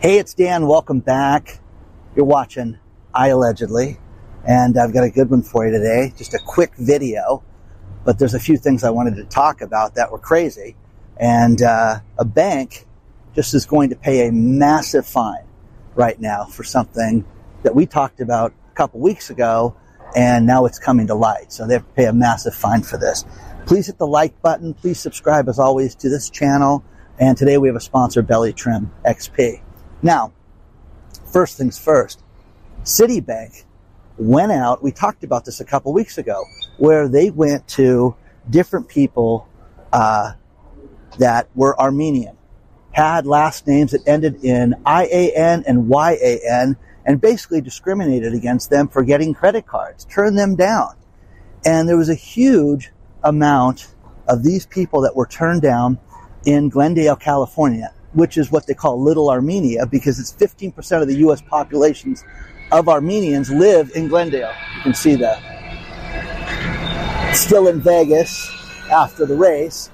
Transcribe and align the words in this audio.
Hey, 0.00 0.18
it's 0.18 0.32
Dan. 0.32 0.66
Welcome 0.66 1.00
back. 1.00 1.60
You're 2.16 2.24
watching 2.24 2.78
I 3.12 3.28
Allegedly, 3.28 3.98
and 4.48 4.78
I've 4.78 4.94
got 4.94 5.04
a 5.04 5.10
good 5.10 5.28
one 5.28 5.42
for 5.42 5.66
you 5.66 5.72
today. 5.72 6.14
Just 6.16 6.32
a 6.32 6.38
quick 6.38 6.74
video, 6.76 7.44
but 8.02 8.18
there's 8.18 8.32
a 8.32 8.40
few 8.40 8.56
things 8.56 8.82
I 8.82 8.88
wanted 8.88 9.16
to 9.16 9.24
talk 9.24 9.60
about 9.60 9.96
that 9.96 10.10
were 10.10 10.18
crazy. 10.18 10.74
And 11.18 11.60
uh, 11.60 12.00
a 12.16 12.24
bank 12.24 12.86
just 13.34 13.52
is 13.52 13.66
going 13.66 13.90
to 13.90 13.94
pay 13.94 14.26
a 14.26 14.32
massive 14.32 15.06
fine 15.06 15.44
right 15.94 16.18
now 16.18 16.46
for 16.46 16.64
something 16.64 17.26
that 17.62 17.74
we 17.74 17.84
talked 17.84 18.22
about 18.22 18.54
a 18.72 18.74
couple 18.74 19.00
weeks 19.00 19.28
ago, 19.28 19.76
and 20.16 20.46
now 20.46 20.64
it's 20.64 20.78
coming 20.78 21.08
to 21.08 21.14
light. 21.14 21.52
So 21.52 21.66
they 21.66 21.74
have 21.74 21.86
to 21.86 21.92
pay 21.92 22.06
a 22.06 22.12
massive 22.14 22.54
fine 22.54 22.84
for 22.84 22.96
this. 22.96 23.26
Please 23.66 23.88
hit 23.88 23.98
the 23.98 24.06
like 24.06 24.40
button. 24.40 24.72
Please 24.72 24.98
subscribe, 24.98 25.46
as 25.46 25.58
always, 25.58 25.94
to 25.96 26.08
this 26.08 26.30
channel. 26.30 26.82
And 27.18 27.36
today 27.36 27.58
we 27.58 27.68
have 27.68 27.76
a 27.76 27.80
sponsor, 27.80 28.22
Belly 28.22 28.54
Trim 28.54 28.90
XP. 29.04 29.60
Now, 30.02 30.32
first 31.32 31.58
things 31.58 31.78
first, 31.78 32.22
Citibank 32.84 33.64
went 34.16 34.52
out. 34.52 34.82
We 34.82 34.92
talked 34.92 35.24
about 35.24 35.44
this 35.44 35.60
a 35.60 35.64
couple 35.64 35.92
weeks 35.92 36.18
ago, 36.18 36.44
where 36.78 37.08
they 37.08 37.30
went 37.30 37.68
to 37.68 38.16
different 38.48 38.88
people 38.88 39.46
uh, 39.92 40.32
that 41.18 41.48
were 41.54 41.78
Armenian, 41.78 42.36
had 42.92 43.26
last 43.26 43.66
names 43.66 43.92
that 43.92 44.06
ended 44.06 44.42
in 44.44 44.74
IAN 44.86 45.64
and 45.66 45.88
YAN, 45.90 46.76
and 47.04 47.20
basically 47.20 47.60
discriminated 47.60 48.34
against 48.34 48.70
them 48.70 48.88
for 48.88 49.02
getting 49.02 49.34
credit 49.34 49.66
cards, 49.66 50.04
turned 50.06 50.38
them 50.38 50.56
down. 50.56 50.96
And 51.64 51.88
there 51.88 51.96
was 51.96 52.08
a 52.08 52.14
huge 52.14 52.90
amount 53.22 53.94
of 54.26 54.42
these 54.42 54.64
people 54.64 55.02
that 55.02 55.14
were 55.14 55.26
turned 55.26 55.60
down 55.60 55.98
in 56.46 56.70
Glendale, 56.70 57.16
California, 57.16 57.92
which 58.12 58.36
is 58.36 58.50
what 58.50 58.66
they 58.66 58.74
call 58.74 59.00
Little 59.00 59.30
Armenia 59.30 59.86
because 59.86 60.18
it's 60.18 60.32
15% 60.32 61.02
of 61.02 61.08
the 61.08 61.16
U.S. 61.16 61.40
populations 61.40 62.24
of 62.72 62.88
Armenians 62.88 63.50
live 63.50 63.90
in 63.94 64.08
Glendale. 64.08 64.52
You 64.76 64.82
can 64.82 64.94
see 64.94 65.14
that. 65.16 65.40
Still 67.34 67.68
in 67.68 67.80
Vegas 67.80 68.50
after 68.90 69.26
the 69.26 69.36
race. 69.36 69.90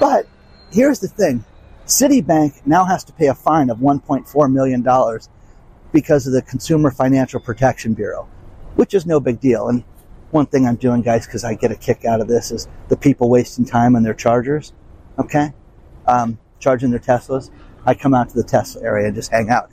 But 0.00 0.26
here's 0.70 1.00
the 1.00 1.08
thing 1.08 1.44
Citibank 1.86 2.66
now 2.66 2.84
has 2.84 3.04
to 3.04 3.12
pay 3.12 3.28
a 3.28 3.34
fine 3.34 3.70
of 3.70 3.78
$1.4 3.78 4.52
million 4.52 4.82
because 5.92 6.26
of 6.26 6.32
the 6.32 6.42
Consumer 6.42 6.90
Financial 6.90 7.38
Protection 7.38 7.94
Bureau, 7.94 8.28
which 8.74 8.92
is 8.92 9.06
no 9.06 9.20
big 9.20 9.40
deal. 9.40 9.68
And 9.68 9.84
one 10.30 10.46
thing 10.46 10.66
I'm 10.66 10.76
doing, 10.76 11.02
guys, 11.02 11.26
because 11.26 11.44
I 11.44 11.54
get 11.54 11.70
a 11.70 11.76
kick 11.76 12.04
out 12.04 12.20
of 12.20 12.28
this, 12.28 12.50
is 12.50 12.66
the 12.88 12.96
people 12.96 13.30
wasting 13.30 13.64
time 13.64 13.94
on 13.94 14.02
their 14.02 14.14
chargers, 14.14 14.72
okay? 15.18 15.52
Um, 16.06 16.38
charging 16.58 16.90
their 16.90 17.00
Teslas. 17.00 17.50
I 17.84 17.94
come 17.94 18.14
out 18.14 18.28
to 18.30 18.34
the 18.34 18.44
Tesla 18.44 18.82
area 18.82 19.06
and 19.06 19.14
just 19.14 19.30
hang 19.30 19.50
out. 19.50 19.70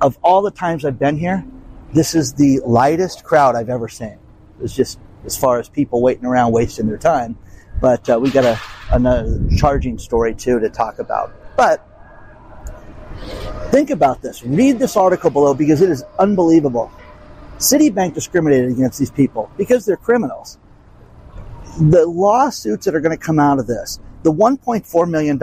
Of 0.00 0.18
all 0.22 0.42
the 0.42 0.50
times 0.50 0.84
I've 0.84 0.98
been 0.98 1.16
here, 1.16 1.44
this 1.92 2.14
is 2.14 2.34
the 2.34 2.60
lightest 2.64 3.24
crowd 3.24 3.56
I've 3.56 3.70
ever 3.70 3.88
seen. 3.88 4.18
It's 4.60 4.74
just 4.74 4.98
as 5.24 5.36
far 5.36 5.58
as 5.58 5.68
people 5.68 6.02
waiting 6.02 6.26
around 6.26 6.52
wasting 6.52 6.86
their 6.86 6.98
time. 6.98 7.38
But 7.80 8.08
uh, 8.10 8.18
we 8.20 8.30
got 8.30 8.44
a 8.44 8.60
another 8.90 9.40
charging 9.56 9.98
story 9.98 10.34
too 10.34 10.58
to 10.60 10.68
talk 10.68 10.98
about. 10.98 11.32
But 11.56 11.86
think 13.70 13.90
about 13.90 14.22
this. 14.22 14.42
Read 14.42 14.78
this 14.78 14.96
article 14.96 15.30
below 15.30 15.54
because 15.54 15.82
it 15.82 15.90
is 15.90 16.04
unbelievable. 16.18 16.90
Citibank 17.58 18.14
discriminated 18.14 18.70
against 18.70 18.98
these 18.98 19.10
people 19.10 19.50
because 19.56 19.84
they're 19.84 19.96
criminals. 19.96 20.58
The 21.80 22.06
lawsuits 22.06 22.84
that 22.86 22.94
are 22.94 23.00
going 23.00 23.16
to 23.16 23.24
come 23.24 23.38
out 23.38 23.58
of 23.58 23.66
this, 23.66 24.00
the 24.22 24.32
$1.4 24.32 25.10
million, 25.10 25.38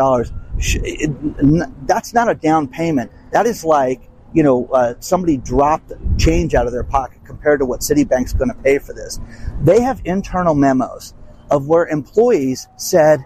that's 0.57 2.13
not 2.13 2.29
a 2.29 2.35
down 2.35 2.67
payment. 2.67 3.11
That 3.31 3.45
is 3.45 3.63
like, 3.65 4.09
you 4.33 4.43
know, 4.43 4.67
uh, 4.67 4.95
somebody 4.99 5.37
dropped 5.37 5.91
change 6.17 6.55
out 6.55 6.65
of 6.65 6.73
their 6.73 6.83
pocket 6.83 7.19
compared 7.25 7.59
to 7.59 7.65
what 7.65 7.81
Citibank's 7.81 8.33
going 8.33 8.49
to 8.49 8.57
pay 8.63 8.79
for 8.79 8.93
this. 8.93 9.19
They 9.61 9.81
have 9.81 10.01
internal 10.05 10.55
memos 10.55 11.13
of 11.49 11.67
where 11.67 11.85
employees 11.87 12.67
said, 12.77 13.25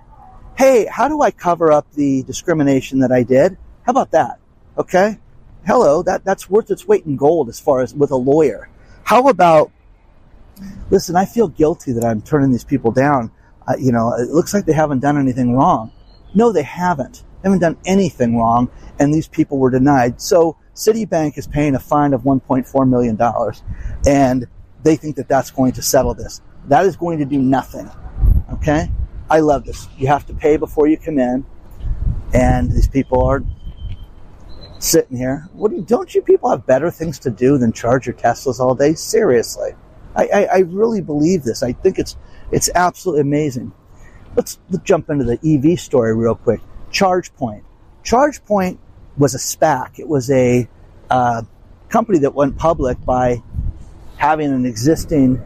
Hey, 0.57 0.85
how 0.91 1.07
do 1.07 1.21
I 1.21 1.31
cover 1.31 1.71
up 1.71 1.91
the 1.93 2.23
discrimination 2.23 2.99
that 2.99 3.11
I 3.11 3.23
did? 3.23 3.57
How 3.83 3.91
about 3.91 4.11
that? 4.11 4.39
Okay. 4.77 5.19
Hello. 5.65 6.03
That, 6.03 6.25
that's 6.25 6.49
worth 6.49 6.69
its 6.69 6.87
weight 6.87 7.05
in 7.05 7.15
gold 7.15 7.49
as 7.49 7.59
far 7.59 7.81
as 7.81 7.93
with 7.93 8.11
a 8.11 8.17
lawyer. 8.17 8.69
How 9.03 9.27
about, 9.29 9.71
listen, 10.89 11.15
I 11.15 11.25
feel 11.25 11.47
guilty 11.47 11.93
that 11.93 12.03
I'm 12.03 12.21
turning 12.21 12.51
these 12.51 12.63
people 12.63 12.91
down. 12.91 13.31
Uh, 13.67 13.75
you 13.79 13.91
know, 13.91 14.13
it 14.13 14.29
looks 14.29 14.53
like 14.53 14.65
they 14.65 14.73
haven't 14.73 14.99
done 14.99 15.17
anything 15.17 15.55
wrong. 15.55 15.91
No, 16.33 16.51
they 16.51 16.63
haven't. 16.63 17.23
They 17.41 17.49
haven't 17.49 17.59
done 17.59 17.77
anything 17.85 18.37
wrong, 18.37 18.69
and 18.99 19.13
these 19.13 19.27
people 19.27 19.57
were 19.57 19.69
denied. 19.69 20.21
So 20.21 20.57
Citibank 20.75 21.37
is 21.37 21.47
paying 21.47 21.75
a 21.75 21.79
fine 21.79 22.13
of 22.13 22.21
$1.4 22.23 22.89
million, 22.89 23.17
and 24.07 24.47
they 24.83 24.95
think 24.95 25.15
that 25.15 25.27
that's 25.27 25.51
going 25.51 25.73
to 25.73 25.81
settle 25.81 26.13
this. 26.13 26.41
That 26.65 26.85
is 26.85 26.95
going 26.95 27.19
to 27.19 27.25
do 27.25 27.39
nothing. 27.39 27.89
Okay? 28.53 28.91
I 29.29 29.39
love 29.39 29.65
this. 29.65 29.87
You 29.97 30.07
have 30.07 30.25
to 30.27 30.33
pay 30.33 30.57
before 30.57 30.87
you 30.87 30.97
come 30.97 31.19
in, 31.19 31.45
and 32.33 32.71
these 32.71 32.87
people 32.87 33.23
are 33.25 33.43
sitting 34.79 35.17
here. 35.17 35.47
What 35.53 35.71
do 35.71 35.77
you, 35.77 35.83
don't 35.83 36.13
you 36.13 36.21
people 36.21 36.49
have 36.49 36.65
better 36.65 36.89
things 36.89 37.19
to 37.19 37.29
do 37.29 37.57
than 37.57 37.71
charge 37.71 38.07
your 38.07 38.15
Teslas 38.15 38.59
all 38.59 38.75
day? 38.75 38.93
Seriously, 38.93 39.71
I, 40.15 40.27
I, 40.27 40.43
I 40.45 40.57
really 40.59 41.01
believe 41.01 41.43
this. 41.43 41.63
I 41.63 41.73
think 41.73 41.99
it's 41.99 42.17
it's 42.51 42.69
absolutely 42.73 43.21
amazing. 43.21 43.71
Let's, 44.35 44.59
jump 44.83 45.09
into 45.09 45.25
the 45.25 45.39
EV 45.43 45.79
story 45.79 46.15
real 46.15 46.35
quick. 46.35 46.61
ChargePoint. 46.91 47.63
ChargePoint 48.03 48.77
was 49.17 49.35
a 49.35 49.37
SPAC. 49.37 49.99
It 49.99 50.07
was 50.07 50.31
a 50.31 50.67
uh, 51.09 51.43
company 51.89 52.19
that 52.19 52.33
went 52.33 52.57
public 52.57 53.03
by 53.03 53.41
having 54.17 54.51
an 54.51 54.65
existing 54.65 55.41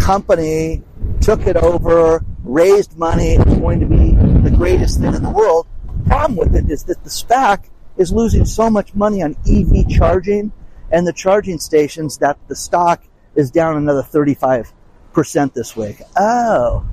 company, 0.00 0.82
took 1.20 1.46
it 1.46 1.56
over, 1.56 2.24
raised 2.44 2.96
money. 2.96 3.34
It 3.34 3.46
was 3.46 3.58
going 3.58 3.80
to 3.80 3.86
be 3.86 4.12
the 4.48 4.54
greatest 4.54 5.00
thing 5.00 5.14
in 5.14 5.22
the 5.22 5.30
world. 5.30 5.66
Problem 6.06 6.36
with 6.36 6.54
it 6.54 6.70
is 6.70 6.84
that 6.84 7.02
the 7.04 7.10
SPAC 7.10 7.68
is 7.96 8.12
losing 8.12 8.44
so 8.44 8.70
much 8.70 8.94
money 8.94 9.22
on 9.22 9.36
EV 9.48 9.88
charging 9.88 10.52
and 10.90 11.06
the 11.06 11.12
charging 11.12 11.58
stations 11.58 12.18
that 12.18 12.38
the 12.48 12.56
stock 12.56 13.02
is 13.34 13.50
down 13.50 13.76
another 13.76 14.02
35% 14.02 14.72
this 15.54 15.76
week. 15.76 16.00
Oh, 16.16 16.86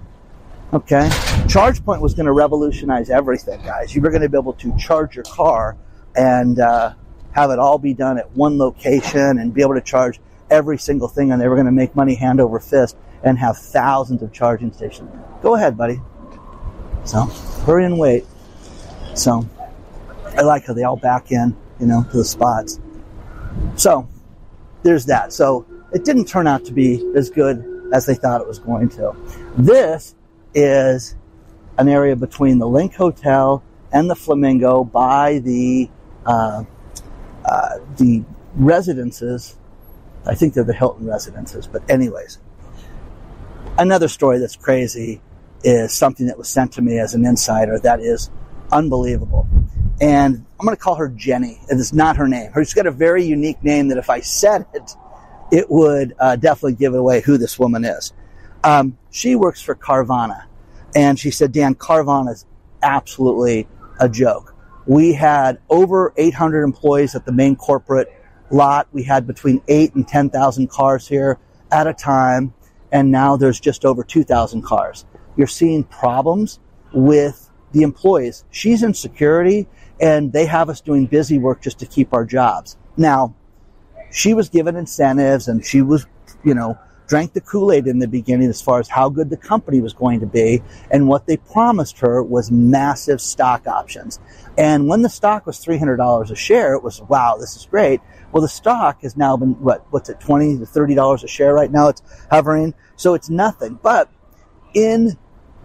okay. 0.74 1.10
ChargePoint 1.48 2.02
was 2.02 2.14
going 2.14 2.26
to 2.26 2.32
revolutionize 2.32 3.10
everything, 3.10 3.62
guys. 3.64 3.96
You 3.96 4.02
were 4.02 4.10
going 4.10 4.22
to 4.22 4.30
be 4.30 4.38
able 4.38 4.54
to 4.54 4.78
charge 4.78 5.16
your 5.16 5.26
car 5.26 5.78
and 6.16 6.60
uh, 6.60 6.94
have 7.32 7.52
it 7.52 7.60
all 7.60 7.78
be 7.78 7.94
done 7.94 8.18
at 8.18 8.32
one 8.32 8.58
location 8.58 9.40
and 9.40 9.54
be 9.54 9.62
able 9.62 9.76
to 9.76 9.82
charge 9.82 10.20
every 10.50 10.78
single 10.78 11.08
thing, 11.08 11.32
and 11.32 11.42
they 11.42 11.48
were 11.48 11.56
going 11.56 11.66
to 11.66 11.72
make 11.72 11.96
money 11.96 12.16
hand 12.16 12.42
over 12.42 12.60
fist 12.60 12.98
and 13.24 13.38
have 13.38 13.58
thousands 13.58 14.22
of 14.22 14.34
charging 14.34 14.72
stations. 14.74 15.12
Go 15.42 15.56
ahead, 15.56 15.78
buddy. 15.78 16.02
So, 17.04 17.26
hurry 17.66 17.86
and 17.86 18.00
wait. 18.00 18.26
So, 19.16 19.48
I 20.38 20.42
like 20.42 20.66
how 20.66 20.74
they 20.74 20.84
all 20.84 20.98
back 20.98 21.32
in, 21.32 21.56
you 21.80 21.86
know, 21.86 22.04
to 22.12 22.18
the 22.18 22.26
spots. 22.26 22.80
So, 23.76 24.08
there's 24.84 25.06
that. 25.06 25.34
So, 25.34 25.66
it 25.94 26.06
didn't 26.06 26.26
turn 26.26 26.48
out 26.48 26.66
to 26.66 26.74
be 26.74 27.04
as 27.16 27.30
good 27.30 27.66
as 27.94 28.06
they 28.06 28.16
thought 28.16 28.42
it 28.42 28.48
was 28.48 28.60
going 28.60 28.90
to. 28.90 29.16
This 29.58 30.16
is 30.54 31.16
an 31.78 31.88
area 31.88 32.16
between 32.16 32.60
the 32.60 32.66
LINQ 32.66 32.96
Hotel 32.96 33.64
and 33.92 34.10
the 34.10 34.16
Flamingo 34.16 34.84
by 34.84 35.40
the 35.40 35.90
uh, 36.26 36.64
uh, 37.46 37.80
the 37.98 38.24
residences. 38.56 39.56
I 40.26 40.36
think 40.36 40.54
they're 40.54 40.64
the 40.64 40.74
Hilton 40.74 41.08
residences, 41.08 41.68
but 41.68 41.90
anyways. 41.90 42.40
Another 43.78 44.10
story 44.10 44.40
that's 44.40 44.58
crazy 44.58 45.22
is 45.64 45.94
something 45.94 46.28
that 46.28 46.38
was 46.38 46.50
sent 46.50 46.74
to 46.74 46.82
me 46.82 47.00
as 47.00 47.14
an 47.16 47.26
insider 47.26 47.80
that 47.80 48.02
is 48.02 48.30
unbelievable. 48.72 49.48
And 50.02 50.46
I'm 50.60 50.66
going 50.66 50.76
to 50.76 50.82
call 50.82 50.96
her 50.96 51.10
Jenny. 51.10 51.60
It's 51.70 51.94
not 51.94 52.18
her 52.18 52.28
name. 52.28 52.52
She's 52.56 52.74
got 52.74 52.88
a 52.88 52.92
very 52.92 53.24
unique 53.24 53.64
name 53.64 53.90
that 53.90 53.98
if 53.98 54.10
I 54.10 54.22
said 54.22 54.66
it, 54.74 54.92
it 55.52 55.70
would 55.70 56.16
uh, 56.20 56.36
definitely 56.36 56.76
give 56.76 56.94
away 56.94 57.22
who 57.22 57.38
this 57.38 57.58
woman 57.58 57.84
is. 57.86 58.14
Um, 58.64 58.98
she 59.12 59.36
works 59.36 59.62
for 59.62 59.76
Carvana. 59.76 60.46
And 60.96 61.20
she 61.20 61.32
said, 61.32 61.52
Dan, 61.52 61.76
Carvana 61.76 62.32
is 62.32 62.46
absolutely 62.82 63.68
a 64.00 64.10
joke. 64.10 64.56
We 64.86 65.14
had 65.14 65.60
over 65.70 66.14
800 66.18 66.64
employees 66.64 67.16
at 67.16 67.26
the 67.26 67.32
main 67.32 67.56
corporate 67.56 68.12
lot. 68.50 68.88
We 68.92 69.04
had 69.04 69.28
between 69.28 69.62
eight 69.68 69.94
and 69.94 70.08
10,000 70.08 70.70
cars 70.70 71.08
here 71.08 71.38
at 71.72 71.88
a 71.88 71.94
time. 71.94 72.54
And 72.92 73.12
now 73.12 73.38
there's 73.38 73.60
just 73.60 73.86
over 73.86 74.04
2,000 74.04 74.64
cars. 74.64 75.06
You're 75.38 75.48
seeing 75.48 75.84
problems 75.84 76.60
with 76.92 77.50
the 77.72 77.84
employees. 77.84 78.46
She's 78.50 78.82
in 78.82 78.96
security 78.96 79.68
and 80.02 80.34
they 80.34 80.46
have 80.46 80.70
us 80.70 80.82
doing 80.82 81.06
busy 81.06 81.38
work 81.38 81.62
just 81.62 81.80
to 81.80 81.86
keep 81.86 82.14
our 82.14 82.26
jobs. 82.26 82.78
Now, 82.98 83.36
she 84.12 84.34
was 84.34 84.50
given 84.50 84.76
incentives 84.76 85.48
and 85.48 85.64
she 85.64 85.82
was, 85.84 86.08
you 86.44 86.56
know, 86.56 86.80
drank 87.10 87.34
the 87.34 87.42
Kool-Aid 87.42 87.88
in 87.88 88.00
the 88.00 88.08
beginning 88.08 88.50
as 88.50 88.62
far 88.62 88.80
as 88.80 88.88
how 88.88 89.10
good 89.10 89.32
the 89.32 89.38
company 89.38 89.82
was 89.82 89.94
going 89.94 90.20
to 90.20 90.28
be. 90.28 90.62
And 90.92 91.08
what 91.08 91.26
they 91.26 91.38
promised 91.38 92.00
her 92.00 92.22
was 92.22 92.52
massive 92.52 93.20
stock 93.20 93.68
options. 93.68 94.20
And 94.58 94.88
when 94.88 95.02
the 95.02 95.10
stock 95.10 95.48
was 95.48 95.58
$300 95.58 96.30
a 96.30 96.36
share, 96.36 96.76
it 96.76 96.84
was, 96.84 97.02
wow, 97.02 97.36
this 97.38 97.56
is 97.56 97.66
great. 97.66 98.00
Well, 98.32 98.42
the 98.42 98.48
stock 98.48 99.02
has 99.02 99.18
now 99.18 99.36
been, 99.36 99.60
what, 99.60 99.86
what's 99.90 100.10
it, 100.10 100.20
20 100.20 100.60
to 100.60 100.66
$30 100.66 101.24
a 101.24 101.28
share 101.28 101.54
right 101.54 101.72
now? 101.72 101.88
It's 101.88 102.04
hovering. 102.30 102.76
So 102.96 103.16
it's 103.16 103.30
nothing. 103.30 103.80
But 103.82 104.12
in 104.76 105.18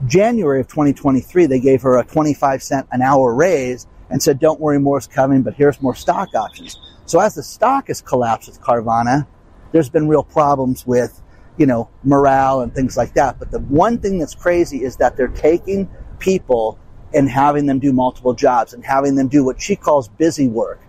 January 0.07 0.61
of 0.61 0.69
2023, 0.69 1.47
they 1.47 1.61
gave 1.61 1.83
her 1.83 1.99
a 1.99 2.05
25 2.05 2.63
cent 2.63 2.89
an 2.91 3.03
hour 3.03 3.35
raise 3.35 3.87
and 4.09 4.23
said, 4.23 4.39
don't 4.39 4.61
worry, 4.61 4.79
more's 4.79 5.07
coming, 5.07 5.43
but 5.43 5.55
here's 5.55 5.81
more 5.83 5.95
stock 5.95 6.35
options. 6.35 6.81
So 7.05 7.21
as 7.21 7.35
the 7.35 7.43
stock 7.43 7.89
has 7.89 8.01
collapsed 8.01 8.49
with 8.49 8.61
Carvana, 8.63 9.27
there's 9.73 9.91
been 9.91 10.09
real 10.09 10.23
problems 10.23 10.87
with, 10.87 11.21
you 11.57 11.67
know, 11.67 11.89
morale 12.03 12.61
and 12.61 12.75
things 12.75 12.97
like 12.97 13.15
that. 13.15 13.39
But 13.39 13.51
the 13.51 13.61
one 13.61 13.99
thing 13.99 14.19
that's 14.19 14.35
crazy 14.35 14.85
is 14.85 14.97
that 14.97 15.17
they're 15.17 15.29
taking 15.29 15.89
people 16.19 16.79
and 17.13 17.29
having 17.29 17.67
them 17.67 17.79
do 17.79 17.93
multiple 17.93 18.35
jobs 18.35 18.73
and 18.73 18.85
having 18.85 19.15
them 19.15 19.29
do 19.29 19.45
what 19.45 19.61
she 19.61 19.77
calls 19.77 20.09
busy 20.09 20.49
work. 20.49 20.81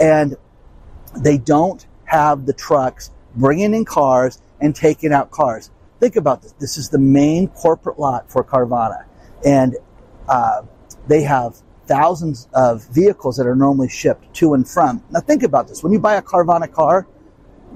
And 0.00 0.36
they 1.16 1.38
don't 1.38 1.86
have 2.06 2.46
the 2.46 2.52
trucks 2.52 3.10
bringing 3.36 3.74
in 3.74 3.84
cars 3.84 4.40
and 4.60 4.74
taking 4.74 5.12
out 5.12 5.30
cars. 5.30 5.70
Think 6.00 6.16
about 6.16 6.42
this. 6.42 6.52
This 6.58 6.76
is 6.76 6.88
the 6.88 6.98
main 6.98 7.48
corporate 7.48 7.98
lot 7.98 8.30
for 8.30 8.42
Carvana. 8.42 9.04
And 9.44 9.76
uh, 10.28 10.62
they 11.06 11.22
have 11.22 11.56
thousands 11.86 12.48
of 12.54 12.86
vehicles 12.88 13.36
that 13.36 13.46
are 13.46 13.54
normally 13.54 13.88
shipped 13.88 14.32
to 14.34 14.54
and 14.54 14.68
from. 14.68 15.02
Now 15.10 15.20
think 15.20 15.42
about 15.42 15.68
this. 15.68 15.82
When 15.82 15.92
you 15.92 15.98
buy 15.98 16.14
a 16.14 16.22
Carvana 16.22 16.70
car, 16.70 17.06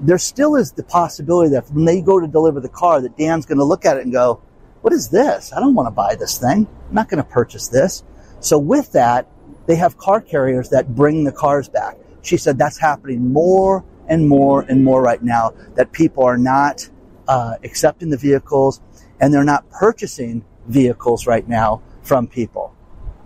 there 0.01 0.17
still 0.17 0.55
is 0.55 0.71
the 0.71 0.83
possibility 0.83 1.49
that 1.51 1.69
when 1.71 1.85
they 1.85 2.01
go 2.01 2.19
to 2.19 2.27
deliver 2.27 2.59
the 2.59 2.69
car, 2.69 3.01
that 3.01 3.17
Dan's 3.17 3.45
going 3.45 3.57
to 3.57 3.63
look 3.63 3.85
at 3.85 3.97
it 3.97 4.03
and 4.03 4.13
go, 4.13 4.41
what 4.81 4.93
is 4.93 5.09
this? 5.09 5.51
I 5.51 5.59
don't 5.59 5.75
want 5.75 5.87
to 5.87 5.91
buy 5.91 6.15
this 6.15 6.37
thing. 6.37 6.67
I'm 6.87 6.95
not 6.95 7.09
going 7.09 7.21
to 7.21 7.29
purchase 7.29 7.67
this. 7.67 8.03
So 8.39 8.57
with 8.57 8.93
that, 8.93 9.27
they 9.67 9.75
have 9.75 9.97
car 9.97 10.21
carriers 10.21 10.69
that 10.69 10.95
bring 10.95 11.25
the 11.25 11.31
cars 11.31 11.67
back. 11.67 11.97
She 12.21 12.37
said 12.37 12.57
that's 12.57 12.79
happening 12.79 13.31
more 13.31 13.83
and 14.07 14.27
more 14.27 14.61
and 14.61 14.83
more 14.83 15.01
right 15.01 15.21
now 15.21 15.53
that 15.75 15.91
people 15.91 16.23
are 16.23 16.37
not 16.37 16.89
uh, 17.27 17.55
accepting 17.63 18.09
the 18.09 18.17
vehicles 18.17 18.81
and 19.19 19.33
they're 19.33 19.43
not 19.43 19.69
purchasing 19.69 20.43
vehicles 20.67 21.27
right 21.27 21.47
now 21.47 21.81
from 22.03 22.27
people. 22.27 22.75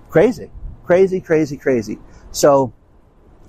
Crazy, 0.10 0.52
crazy, 0.86 1.22
crazy, 1.22 1.58
crazy. 1.58 2.00
So 2.32 2.74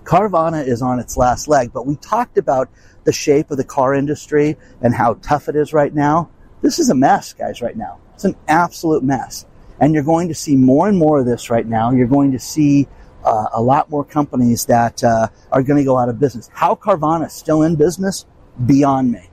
Carvana 0.05 0.67
is 0.67 0.83
on 0.83 0.99
its 0.99 1.17
last 1.17 1.49
leg, 1.49 1.73
but 1.73 1.87
we 1.87 1.97
talked 1.97 2.39
about 2.39 2.69
the 3.05 3.13
shape 3.13 3.51
of 3.51 3.57
the 3.57 3.65
car 3.65 3.95
industry 3.95 4.57
and 4.81 4.95
how 4.95 5.15
tough 5.15 5.49
it 5.49 5.57
is 5.57 5.73
right 5.73 5.93
now. 5.95 6.31
This 6.63 6.79
is 6.79 6.91
a 6.91 6.95
mess, 6.95 7.33
guys, 7.33 7.61
right 7.61 7.77
now. 7.77 7.99
It's 8.15 8.25
an 8.25 8.37
absolute 8.49 9.03
mess. 9.03 9.47
And 9.81 9.93
you're 9.93 10.05
going 10.05 10.29
to 10.29 10.35
see 10.35 10.57
more 10.57 10.89
and 10.89 10.97
more 10.97 11.19
of 11.19 11.27
this 11.27 11.51
right 11.51 11.67
now. 11.67 11.91
You're 11.91 12.07
going 12.07 12.33
to 12.33 12.39
see 12.39 12.87
uh, 13.25 13.47
a 13.53 13.61
lot 13.61 13.91
more 13.91 14.05
companies 14.05 14.67
that 14.67 15.03
uh, 15.03 15.29
are 15.51 15.63
going 15.63 15.79
to 15.79 15.85
go 15.85 15.99
out 15.99 16.09
of 16.09 16.21
business. 16.21 16.49
How 16.53 16.75
Carvana 16.75 17.27
is 17.27 17.33
still 17.33 17.63
in 17.63 17.77
business, 17.77 18.25
beyond 18.67 19.11
me. 19.11 19.31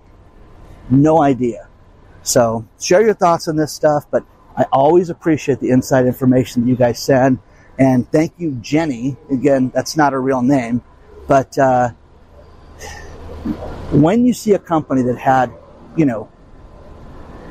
No 0.90 1.22
idea. 1.22 1.68
So 2.24 2.68
share 2.80 3.02
your 3.02 3.14
thoughts 3.14 3.48
on 3.48 3.56
this 3.56 3.72
stuff, 3.72 4.06
but 4.10 4.26
I 4.56 4.64
always 4.72 5.10
appreciate 5.10 5.60
the 5.60 5.70
inside 5.70 6.06
information 6.06 6.64
that 6.64 6.70
you 6.70 6.76
guys 6.76 7.02
send. 7.02 7.40
And 7.82 8.08
thank 8.12 8.34
you, 8.38 8.52
Jenny. 8.62 9.18
Again, 9.32 9.72
that's 9.74 9.98
not 9.98 10.14
a 10.14 10.20
real 10.20 10.44
name, 10.44 10.84
but 11.28 11.58
uh, 11.58 11.90
when 13.90 14.24
you 14.24 14.34
see 14.34 14.54
a 14.54 14.60
company 14.60 15.02
that 15.02 15.18
had, 15.18 15.52
you 15.98 16.06
know, 16.06 16.30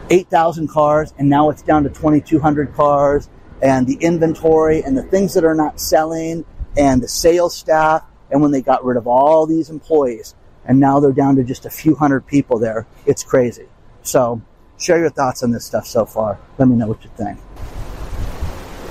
8,000 0.08 0.68
cars 0.68 1.12
and 1.18 1.28
now 1.28 1.50
it's 1.50 1.62
down 1.62 1.82
to 1.82 1.88
2,200 1.88 2.72
cars 2.74 3.28
and 3.60 3.88
the 3.88 3.96
inventory 3.96 4.84
and 4.84 4.96
the 4.96 5.02
things 5.02 5.34
that 5.34 5.44
are 5.44 5.54
not 5.56 5.80
selling 5.80 6.44
and 6.76 7.02
the 7.02 7.08
sales 7.08 7.56
staff 7.56 8.04
and 8.30 8.40
when 8.40 8.52
they 8.52 8.62
got 8.62 8.84
rid 8.84 8.96
of 8.96 9.08
all 9.08 9.46
these 9.46 9.68
employees 9.68 10.36
and 10.64 10.78
now 10.78 11.00
they're 11.00 11.10
down 11.10 11.34
to 11.34 11.42
just 11.42 11.66
a 11.66 11.70
few 11.70 11.96
hundred 11.96 12.24
people 12.24 12.56
there, 12.56 12.86
it's 13.04 13.24
crazy. 13.24 13.66
So 14.02 14.40
share 14.78 15.00
your 15.00 15.10
thoughts 15.10 15.42
on 15.42 15.50
this 15.50 15.64
stuff 15.64 15.88
so 15.88 16.06
far. 16.06 16.38
Let 16.56 16.68
me 16.68 16.76
know 16.76 16.86
what 16.86 17.02
you 17.02 17.10
think. 17.16 17.40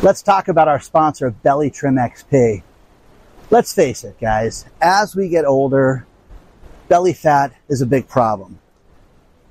Let's 0.02 0.22
talk 0.22 0.48
about 0.48 0.70
our 0.70 0.80
sponsor, 0.80 1.30
Belly 1.30 1.70
Trim 1.70 1.96
XP. 1.96 2.64
Let's 3.50 3.74
face 3.74 4.06
it, 4.06 4.18
guys, 4.18 4.64
as 4.82 5.14
we 5.14 5.28
get 5.28 5.44
older, 5.44 6.08
belly 6.88 7.12
fat 7.12 7.54
is 7.68 7.82
a 7.82 7.86
big 7.86 8.08
problem. 8.08 8.60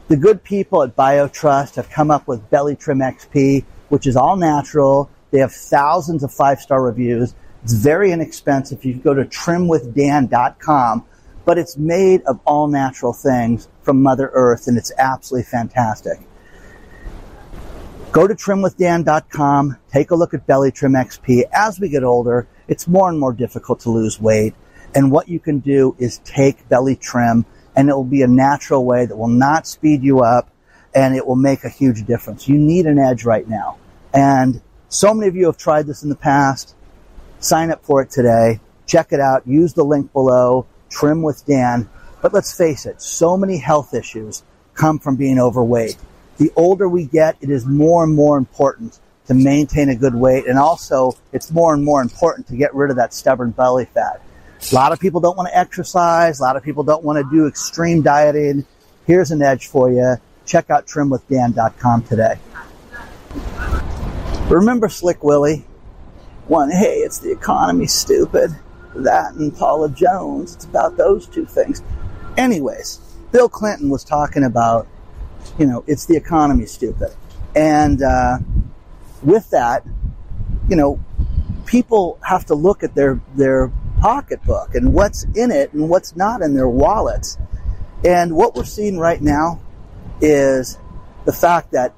The 0.08 0.16
good 0.16 0.42
people 0.42 0.82
at 0.82 0.96
BioTrust 0.96 1.74
have 1.74 1.90
come 1.90 2.10
up 2.10 2.26
with 2.26 2.48
Belly 2.48 2.76
Trim 2.76 3.00
XP, 3.00 3.66
which 3.90 4.06
is 4.06 4.16
all 4.16 4.36
natural. 4.36 5.10
They 5.32 5.40
have 5.40 5.52
thousands 5.52 6.24
of 6.24 6.32
five 6.32 6.60
star 6.60 6.82
reviews. 6.82 7.34
It's 7.62 7.74
very 7.74 8.10
inexpensive. 8.10 8.82
You 8.86 8.94
can 8.94 9.02
go 9.02 9.12
to 9.12 9.26
trimwithdan.com, 9.26 11.04
but 11.44 11.58
it's 11.58 11.76
made 11.76 12.22
of 12.22 12.40
all 12.46 12.68
natural 12.68 13.12
things 13.12 13.68
from 13.82 14.02
Mother 14.02 14.30
Earth, 14.32 14.66
and 14.66 14.78
it's 14.78 14.92
absolutely 14.96 15.44
fantastic. 15.44 16.20
Go 18.10 18.26
to 18.26 18.34
trimwithdan.com, 18.34 19.76
take 19.92 20.10
a 20.10 20.14
look 20.14 20.32
at 20.32 20.46
Belly 20.46 20.72
Trim 20.72 20.92
XP. 20.92 21.42
As 21.52 21.78
we 21.78 21.90
get 21.90 22.02
older, 22.02 22.48
it's 22.66 22.88
more 22.88 23.10
and 23.10 23.20
more 23.20 23.34
difficult 23.34 23.80
to 23.80 23.90
lose 23.90 24.18
weight. 24.18 24.54
And 24.94 25.12
what 25.12 25.28
you 25.28 25.38
can 25.38 25.58
do 25.58 25.94
is 25.98 26.18
take 26.24 26.66
belly 26.70 26.96
trim 26.96 27.44
and 27.76 27.90
it 27.90 27.94
will 27.94 28.04
be 28.04 28.22
a 28.22 28.26
natural 28.26 28.86
way 28.86 29.04
that 29.04 29.16
will 29.16 29.28
not 29.28 29.66
speed 29.66 30.02
you 30.02 30.20
up 30.20 30.50
and 30.94 31.14
it 31.14 31.26
will 31.26 31.36
make 31.36 31.64
a 31.64 31.68
huge 31.68 32.06
difference. 32.06 32.48
You 32.48 32.56
need 32.56 32.86
an 32.86 32.98
edge 32.98 33.26
right 33.26 33.46
now. 33.46 33.76
And 34.14 34.62
so 34.88 35.12
many 35.12 35.28
of 35.28 35.36
you 35.36 35.44
have 35.44 35.58
tried 35.58 35.86
this 35.86 36.02
in 36.02 36.08
the 36.08 36.16
past. 36.16 36.74
Sign 37.40 37.70
up 37.70 37.84
for 37.84 38.00
it 38.00 38.10
today. 38.10 38.60
Check 38.86 39.12
it 39.12 39.20
out. 39.20 39.46
Use 39.46 39.74
the 39.74 39.84
link 39.84 40.14
below. 40.14 40.66
Trim 40.88 41.20
with 41.20 41.44
Dan. 41.44 41.90
But 42.22 42.32
let's 42.32 42.56
face 42.56 42.86
it, 42.86 43.02
so 43.02 43.36
many 43.36 43.58
health 43.58 43.92
issues 43.92 44.42
come 44.72 44.98
from 44.98 45.16
being 45.16 45.38
overweight 45.38 45.98
the 46.38 46.50
older 46.56 46.88
we 46.88 47.04
get, 47.04 47.36
it 47.40 47.50
is 47.50 47.66
more 47.66 48.04
and 48.04 48.14
more 48.14 48.38
important 48.38 48.98
to 49.26 49.34
maintain 49.34 49.90
a 49.90 49.94
good 49.94 50.14
weight. 50.14 50.46
And 50.46 50.58
also, 50.58 51.12
it's 51.32 51.50
more 51.50 51.74
and 51.74 51.84
more 51.84 52.00
important 52.00 52.46
to 52.48 52.56
get 52.56 52.74
rid 52.74 52.90
of 52.90 52.96
that 52.96 53.12
stubborn 53.12 53.50
belly 53.50 53.84
fat. 53.84 54.22
A 54.72 54.74
lot 54.74 54.92
of 54.92 54.98
people 54.98 55.20
don't 55.20 55.36
want 55.36 55.48
to 55.48 55.56
exercise. 55.56 56.40
A 56.40 56.42
lot 56.42 56.56
of 56.56 56.62
people 56.62 56.82
don't 56.82 57.04
want 57.04 57.18
to 57.18 57.36
do 57.36 57.46
extreme 57.46 58.02
dieting. 58.02 58.64
Here's 59.06 59.30
an 59.30 59.42
edge 59.42 59.66
for 59.66 59.90
you. 59.90 60.16
Check 60.46 60.70
out 60.70 60.86
trimwithdan.com 60.86 62.04
today. 62.04 62.38
Remember 64.48 64.88
Slick 64.88 65.22
Willie? 65.22 65.66
One, 66.46 66.70
hey, 66.70 66.96
it's 66.96 67.18
the 67.18 67.30
economy, 67.30 67.86
stupid. 67.86 68.50
That 68.94 69.34
and 69.34 69.54
Paula 69.54 69.90
Jones. 69.90 70.54
It's 70.54 70.64
about 70.64 70.96
those 70.96 71.26
two 71.26 71.44
things. 71.44 71.82
Anyways, 72.38 72.98
Bill 73.30 73.48
Clinton 73.48 73.90
was 73.90 74.02
talking 74.04 74.44
about 74.44 74.86
you 75.58 75.66
know, 75.66 75.84
it's 75.86 76.06
the 76.06 76.16
economy, 76.16 76.66
stupid. 76.66 77.10
And 77.54 78.02
uh, 78.02 78.38
with 79.22 79.50
that, 79.50 79.84
you 80.68 80.76
know, 80.76 81.00
people 81.66 82.18
have 82.22 82.46
to 82.46 82.54
look 82.54 82.82
at 82.82 82.94
their 82.94 83.20
their 83.34 83.72
pocketbook 84.00 84.74
and 84.74 84.92
what's 84.92 85.24
in 85.34 85.50
it 85.50 85.72
and 85.72 85.88
what's 85.88 86.16
not 86.16 86.42
in 86.42 86.54
their 86.54 86.68
wallets. 86.68 87.36
And 88.04 88.36
what 88.36 88.54
we're 88.54 88.64
seeing 88.64 88.98
right 88.98 89.20
now 89.20 89.60
is 90.20 90.78
the 91.24 91.32
fact 91.32 91.72
that, 91.72 91.94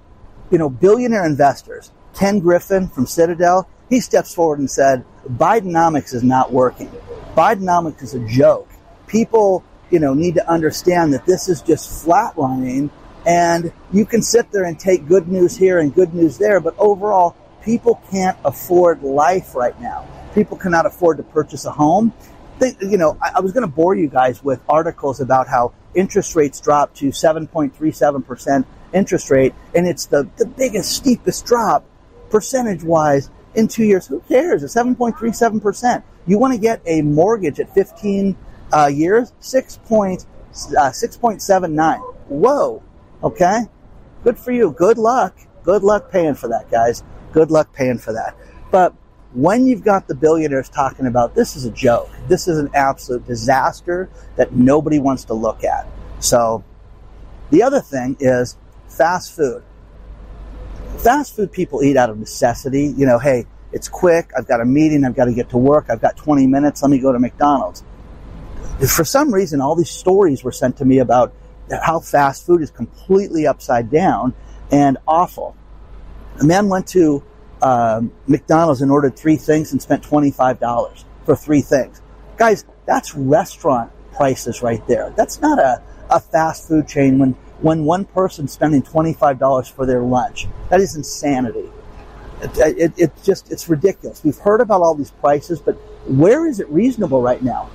you 0.51 0.59
know, 0.59 0.71
billionaire 0.71 1.27
investors, 1.27 1.93
Ken 2.15 2.41
Griffin 2.41 2.89
from 2.89 3.07
Citadel, 3.07 3.69
he 3.89 4.01
steps 4.01 4.35
forward 4.35 4.61
and 4.61 4.71
said, 4.71 5.05
Bidenomics 5.29 6.15
is 6.15 6.23
not 6.23 6.53
working. 6.53 6.91
Bidenomics 7.37 8.03
is 8.03 8.15
a 8.15 8.27
joke. 8.27 8.69
People, 9.07 9.63
you 9.91 9.99
know, 9.99 10.15
need 10.15 10.37
to 10.37 10.49
understand 10.51 11.13
that 11.13 11.27
this 11.27 11.49
is 11.49 11.61
just 11.61 12.07
flatlining 12.07 12.91
and 13.27 13.73
you 13.93 14.07
can 14.07 14.23
sit 14.23 14.51
there 14.53 14.65
and 14.65 14.79
take 14.79 15.07
good 15.07 15.29
news 15.29 15.57
here 15.57 15.79
and 15.79 15.95
good 15.95 16.15
news 16.15 16.39
there, 16.39 16.61
but 16.61 16.75
overall, 16.79 17.37
people 17.63 18.01
can't 18.11 18.39
afford 18.45 19.03
life 19.03 19.55
right 19.55 19.79
now. 19.81 20.07
People 20.35 20.57
cannot 20.57 20.87
afford 20.87 21.19
to 21.19 21.23
purchase 21.23 21.65
a 21.65 21.71
home. 21.71 22.13
You 22.81 22.99
know, 22.99 23.19
I, 23.23 23.33
I 23.37 23.41
was 23.41 23.53
going 23.53 23.63
to 23.63 23.75
bore 23.75 23.95
you 23.95 24.09
guys 24.09 24.43
with 24.43 24.61
articles 24.69 25.21
about 25.21 25.49
how 25.49 25.73
interest 25.95 26.37
rates 26.37 26.61
dropped 26.61 26.97
to 26.99 27.07
7.37% 27.07 28.65
interest 28.93 29.31
rate, 29.31 29.55
and 29.75 29.87
it's 29.87 30.07
the, 30.07 30.29
the 30.37 30.47
biggest, 30.47 30.93
steepest 30.93 31.47
drop 31.47 31.85
percentage 32.31 32.83
wise 32.83 33.31
in 33.55 33.69
two 33.69 33.85
years. 33.85 34.07
Who 34.07 34.21
cares? 34.21 34.63
It's 34.63 34.75
7.37%. 34.75 36.03
You 36.27 36.39
want 36.39 36.55
to 36.55 36.61
get 36.61 36.81
a 36.87 37.03
mortgage 37.03 37.61
at 37.61 37.73
15 37.75 38.37
uh, 38.73 38.87
years? 38.87 39.33
6 39.41 39.79
point, 39.87 40.27
uh, 40.53 40.91
6.79. 40.91 41.99
Whoa. 42.29 42.83
Okay. 43.23 43.63
Good 44.25 44.39
for 44.39 44.53
you. 44.53 44.73
Good 44.73 44.99
luck. 44.99 45.37
Good 45.63 45.83
luck 45.83 46.11
paying 46.11 46.35
for 46.35 46.49
that, 46.49 46.71
guys. 46.71 47.03
Good 47.33 47.51
luck 47.51 47.73
paying 47.73 47.99
for 47.99 48.13
that. 48.13 48.37
But 48.71 48.95
when 49.33 49.67
you've 49.67 49.85
got 49.85 50.09
the 50.09 50.15
billionaires 50.15 50.69
talking 50.69 51.07
about 51.07 51.35
this 51.35 51.57
is 51.57 51.65
a 51.65 51.71
joke, 51.71 52.11
this 52.29 52.49
is 52.49 52.59
an 52.59 52.71
absolute 52.75 53.27
disaster 53.27 54.11
that 54.37 54.53
nobody 54.53 54.99
wants 54.99 55.25
to 55.25 55.35
look 55.35 55.65
at. 55.65 55.87
So 56.19 56.65
the 57.51 57.63
other 57.63 57.81
thing 57.81 58.17
is 58.21 58.57
fast 58.89 59.35
food. 59.35 59.63
Fast 60.99 61.37
food 61.37 61.53
people 61.53 61.83
eat 61.83 61.97
out 61.97 62.11
of 62.11 62.19
necessity. 62.19 62.93
You 62.97 63.07
know, 63.07 63.19
hey, 63.19 63.47
it's 63.73 63.89
quick. 63.89 64.31
I've 64.37 64.47
got 64.47 64.61
a 64.61 64.65
meeting. 64.65 65.05
I've 65.05 65.15
got 65.15 65.27
to 65.27 65.33
get 65.33 65.51
to 65.51 65.59
work. 65.59 65.87
I've 65.89 66.01
got 66.01 66.17
20 66.17 66.47
minutes. 66.47 66.83
Let 66.83 66.91
me 66.91 66.99
go 66.99 67.13
to 67.13 67.19
McDonald's. 67.19 67.85
For 68.95 69.05
some 69.05 69.33
reason, 69.33 69.61
all 69.61 69.77
these 69.77 69.91
stories 69.91 70.43
were 70.43 70.53
sent 70.53 70.79
to 70.79 70.85
me 70.85 70.99
about 70.99 71.33
how 71.83 72.01
fast 72.01 72.47
food 72.47 72.63
is 72.63 72.71
completely 72.71 73.47
upside 73.47 73.91
down 73.91 74.35
and 74.71 74.99
awful. 75.07 75.57
A 76.41 76.45
man 76.45 76.69
went 76.69 76.87
to 76.89 77.23
um, 77.63 78.13
McDonald's 78.27 78.83
and 78.83 78.91
ordered 78.91 79.17
three 79.17 79.37
things 79.37 79.73
and 79.73 79.81
spent 79.81 80.03
$25 80.03 81.05
for 81.25 81.37
three 81.37 81.61
things. 81.61 82.01
Guys, 82.37 82.65
that's 82.87 83.15
restaurant 83.15 83.93
prices 84.13 84.63
right 84.63 84.87
there. 84.87 85.13
That's 85.17 85.41
not 85.41 85.59
a, 85.59 85.83
a 86.09 86.21
fast 86.21 86.69
food 86.69 86.89
chain 86.89 87.19
when, 87.19 87.33
when 87.61 87.85
one 87.85 88.05
person's 88.07 88.53
spending 88.53 88.83
$25 88.83 89.71
for 89.71 89.87
their 89.87 90.03
lunch. 90.03 90.47
That 90.71 90.81
is 90.81 90.97
insanity. 90.97 91.71
It, 92.43 92.79
it, 92.79 92.93
it 92.97 93.13
just, 93.23 93.53
it's 93.53 93.69
ridiculous. 93.69 94.25
We've 94.25 94.39
heard 94.39 94.63
about 94.63 94.81
all 94.81 94.95
these 94.95 95.11
prices, 95.11 95.61
but 95.61 95.75
where 96.07 96.47
is 96.47 96.61
it 96.61 96.69
reasonable 96.71 97.21
right 97.21 97.43
now? 97.43 97.71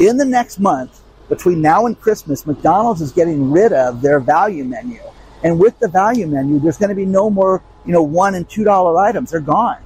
In 0.00 0.16
the 0.16 0.24
next 0.24 0.58
month, 0.58 1.00
between 1.28 1.60
now 1.60 1.86
and 1.86 2.00
Christmas, 2.00 2.46
McDonald's 2.46 3.00
is 3.00 3.12
getting 3.12 3.50
rid 3.50 3.72
of 3.72 4.00
their 4.00 4.20
value 4.20 4.64
menu. 4.64 5.00
And 5.42 5.58
with 5.58 5.78
the 5.78 5.88
value 5.88 6.26
menu, 6.26 6.58
there's 6.58 6.78
going 6.78 6.88
to 6.88 6.94
be 6.94 7.04
no 7.04 7.30
more, 7.30 7.62
you 7.84 7.92
know, 7.92 8.02
one 8.02 8.34
and 8.34 8.48
two 8.48 8.64
dollar 8.64 8.98
items. 8.98 9.30
They're 9.30 9.40
gone. 9.40 9.82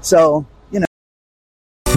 So 0.00 0.46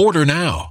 Order 0.00 0.24
now. 0.24 0.70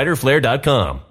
fighterflare.com. 0.01 1.10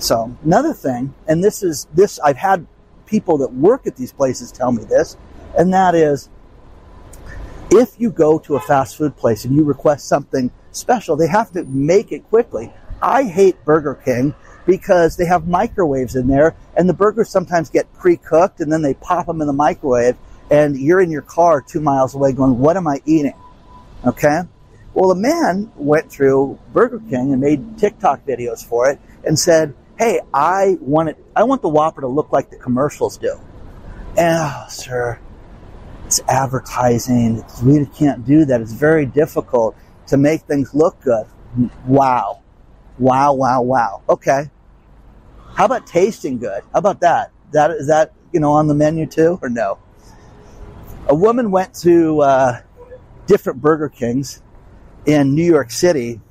So 0.00 0.34
another 0.44 0.72
thing, 0.72 1.14
and 1.28 1.44
this 1.44 1.62
is 1.62 1.86
this 1.94 2.18
I've 2.20 2.38
had 2.38 2.66
people 3.06 3.38
that 3.38 3.52
work 3.52 3.86
at 3.86 3.96
these 3.96 4.12
places 4.12 4.50
tell 4.50 4.72
me 4.72 4.84
this, 4.84 5.16
and 5.56 5.72
that 5.74 5.94
is 5.94 6.30
if 7.70 8.00
you 8.00 8.10
go 8.10 8.38
to 8.40 8.56
a 8.56 8.60
fast 8.60 8.96
food 8.96 9.16
place 9.16 9.44
and 9.44 9.54
you 9.54 9.62
request 9.62 10.08
something 10.08 10.50
special, 10.72 11.16
they 11.16 11.28
have 11.28 11.52
to 11.52 11.64
make 11.64 12.12
it 12.12 12.26
quickly. 12.30 12.72
I 13.02 13.24
hate 13.24 13.62
Burger 13.64 13.94
King 13.94 14.34
because 14.66 15.16
they 15.16 15.26
have 15.26 15.46
microwaves 15.46 16.16
in 16.16 16.28
there 16.28 16.56
and 16.76 16.88
the 16.88 16.94
burgers 16.94 17.28
sometimes 17.30 17.70
get 17.70 17.92
pre-cooked 17.94 18.60
and 18.60 18.72
then 18.72 18.82
they 18.82 18.94
pop 18.94 19.26
them 19.26 19.40
in 19.40 19.46
the 19.46 19.52
microwave 19.52 20.16
and 20.50 20.76
you're 20.78 21.00
in 21.00 21.10
your 21.10 21.22
car 21.22 21.60
two 21.60 21.80
miles 21.80 22.14
away 22.14 22.32
going, 22.32 22.58
what 22.58 22.76
am 22.76 22.86
I 22.86 23.00
eating? 23.04 23.34
Okay. 24.04 24.42
Well, 24.94 25.12
a 25.12 25.16
man 25.16 25.70
went 25.76 26.10
through 26.10 26.58
Burger 26.72 27.00
King 27.08 27.32
and 27.32 27.40
made 27.40 27.78
TikTok 27.78 28.26
videos 28.26 28.64
for 28.64 28.90
it 28.90 28.98
and 29.24 29.38
said, 29.38 29.74
hey, 30.00 30.18
I 30.32 30.78
want 30.80 31.10
it, 31.10 31.18
I 31.36 31.44
want 31.44 31.60
the 31.60 31.68
Whopper 31.68 32.00
to 32.00 32.06
look 32.06 32.32
like 32.32 32.48
the 32.48 32.56
commercials 32.56 33.18
do. 33.18 33.38
And, 34.16 34.38
oh, 34.40 34.64
sir, 34.70 35.20
it's 36.06 36.20
advertising. 36.26 37.44
We 37.62 37.84
can't 37.84 38.26
do 38.26 38.46
that. 38.46 38.62
It's 38.62 38.72
very 38.72 39.04
difficult 39.04 39.76
to 40.06 40.16
make 40.16 40.40
things 40.40 40.74
look 40.74 40.98
good. 41.02 41.26
Wow. 41.84 42.40
Wow, 42.98 43.34
wow, 43.34 43.60
wow. 43.60 44.02
Okay. 44.08 44.50
How 45.54 45.66
about 45.66 45.86
tasting 45.86 46.38
good? 46.38 46.62
How 46.72 46.78
about 46.78 47.00
that? 47.00 47.30
That 47.52 47.70
is 47.72 47.88
that, 47.88 48.14
you 48.32 48.40
know, 48.40 48.52
on 48.52 48.68
the 48.68 48.74
menu 48.74 49.04
too 49.04 49.38
or 49.42 49.50
no? 49.50 49.78
A 51.08 51.14
woman 51.14 51.50
went 51.50 51.74
to 51.82 52.22
uh, 52.22 52.60
different 53.26 53.60
Burger 53.60 53.90
Kings 53.90 54.40
in 55.04 55.34
New 55.34 55.44
York 55.44 55.70
City 55.70 56.22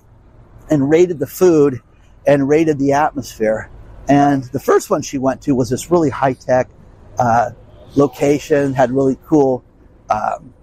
and 0.71 0.89
rated 0.89 1.19
the 1.19 1.27
food 1.27 1.81
and 2.25 2.47
rated 2.47 2.79
the 2.79 2.93
atmosphere. 2.93 3.69
And 4.07 4.43
the 4.45 4.59
first 4.59 4.89
one 4.89 5.01
she 5.01 5.17
went 5.17 5.41
to 5.43 5.53
was 5.53 5.69
this 5.69 5.91
really 5.91 6.09
high 6.09 6.33
tech 6.33 6.69
uh, 7.17 7.51
location, 7.95 8.73
had 8.73 8.91
really 8.91 9.17
cool 9.27 9.63
um, 10.09 10.53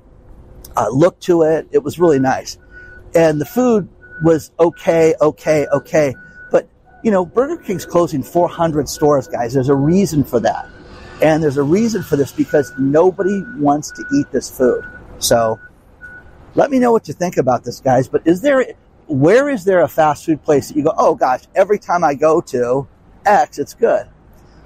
uh, 0.76 0.88
look 0.90 1.18
to 1.20 1.42
it. 1.42 1.68
It 1.70 1.82
was 1.82 1.98
really 1.98 2.18
nice. 2.18 2.58
And 3.14 3.40
the 3.40 3.44
food 3.44 3.88
was 4.22 4.50
okay, 4.58 5.14
okay, 5.20 5.66
okay. 5.72 6.14
But, 6.50 6.68
you 7.02 7.10
know, 7.10 7.24
Burger 7.24 7.56
King's 7.62 7.86
closing 7.86 8.22
400 8.22 8.88
stores, 8.88 9.28
guys. 9.28 9.54
There's 9.54 9.68
a 9.68 9.76
reason 9.76 10.24
for 10.24 10.40
that. 10.40 10.68
And 11.22 11.42
there's 11.42 11.56
a 11.56 11.62
reason 11.62 12.02
for 12.02 12.16
this 12.16 12.32
because 12.32 12.72
nobody 12.78 13.42
wants 13.56 13.90
to 13.92 14.04
eat 14.14 14.30
this 14.32 14.50
food. 14.50 14.84
So 15.18 15.58
let 16.54 16.70
me 16.70 16.78
know 16.78 16.92
what 16.92 17.08
you 17.08 17.14
think 17.14 17.36
about 17.36 17.64
this, 17.64 17.80
guys. 17.80 18.08
But 18.08 18.26
is 18.26 18.42
there, 18.42 18.64
where 19.06 19.48
is 19.48 19.64
there 19.64 19.82
a 19.82 19.88
fast 19.88 20.26
food 20.26 20.42
place 20.42 20.68
that 20.68 20.76
you 20.76 20.84
go, 20.84 20.92
oh 20.96 21.14
gosh, 21.14 21.42
every 21.54 21.78
time 21.78 22.02
I 22.04 22.14
go 22.14 22.40
to 22.40 22.86
X, 23.24 23.58
it's 23.58 23.74
good? 23.74 24.06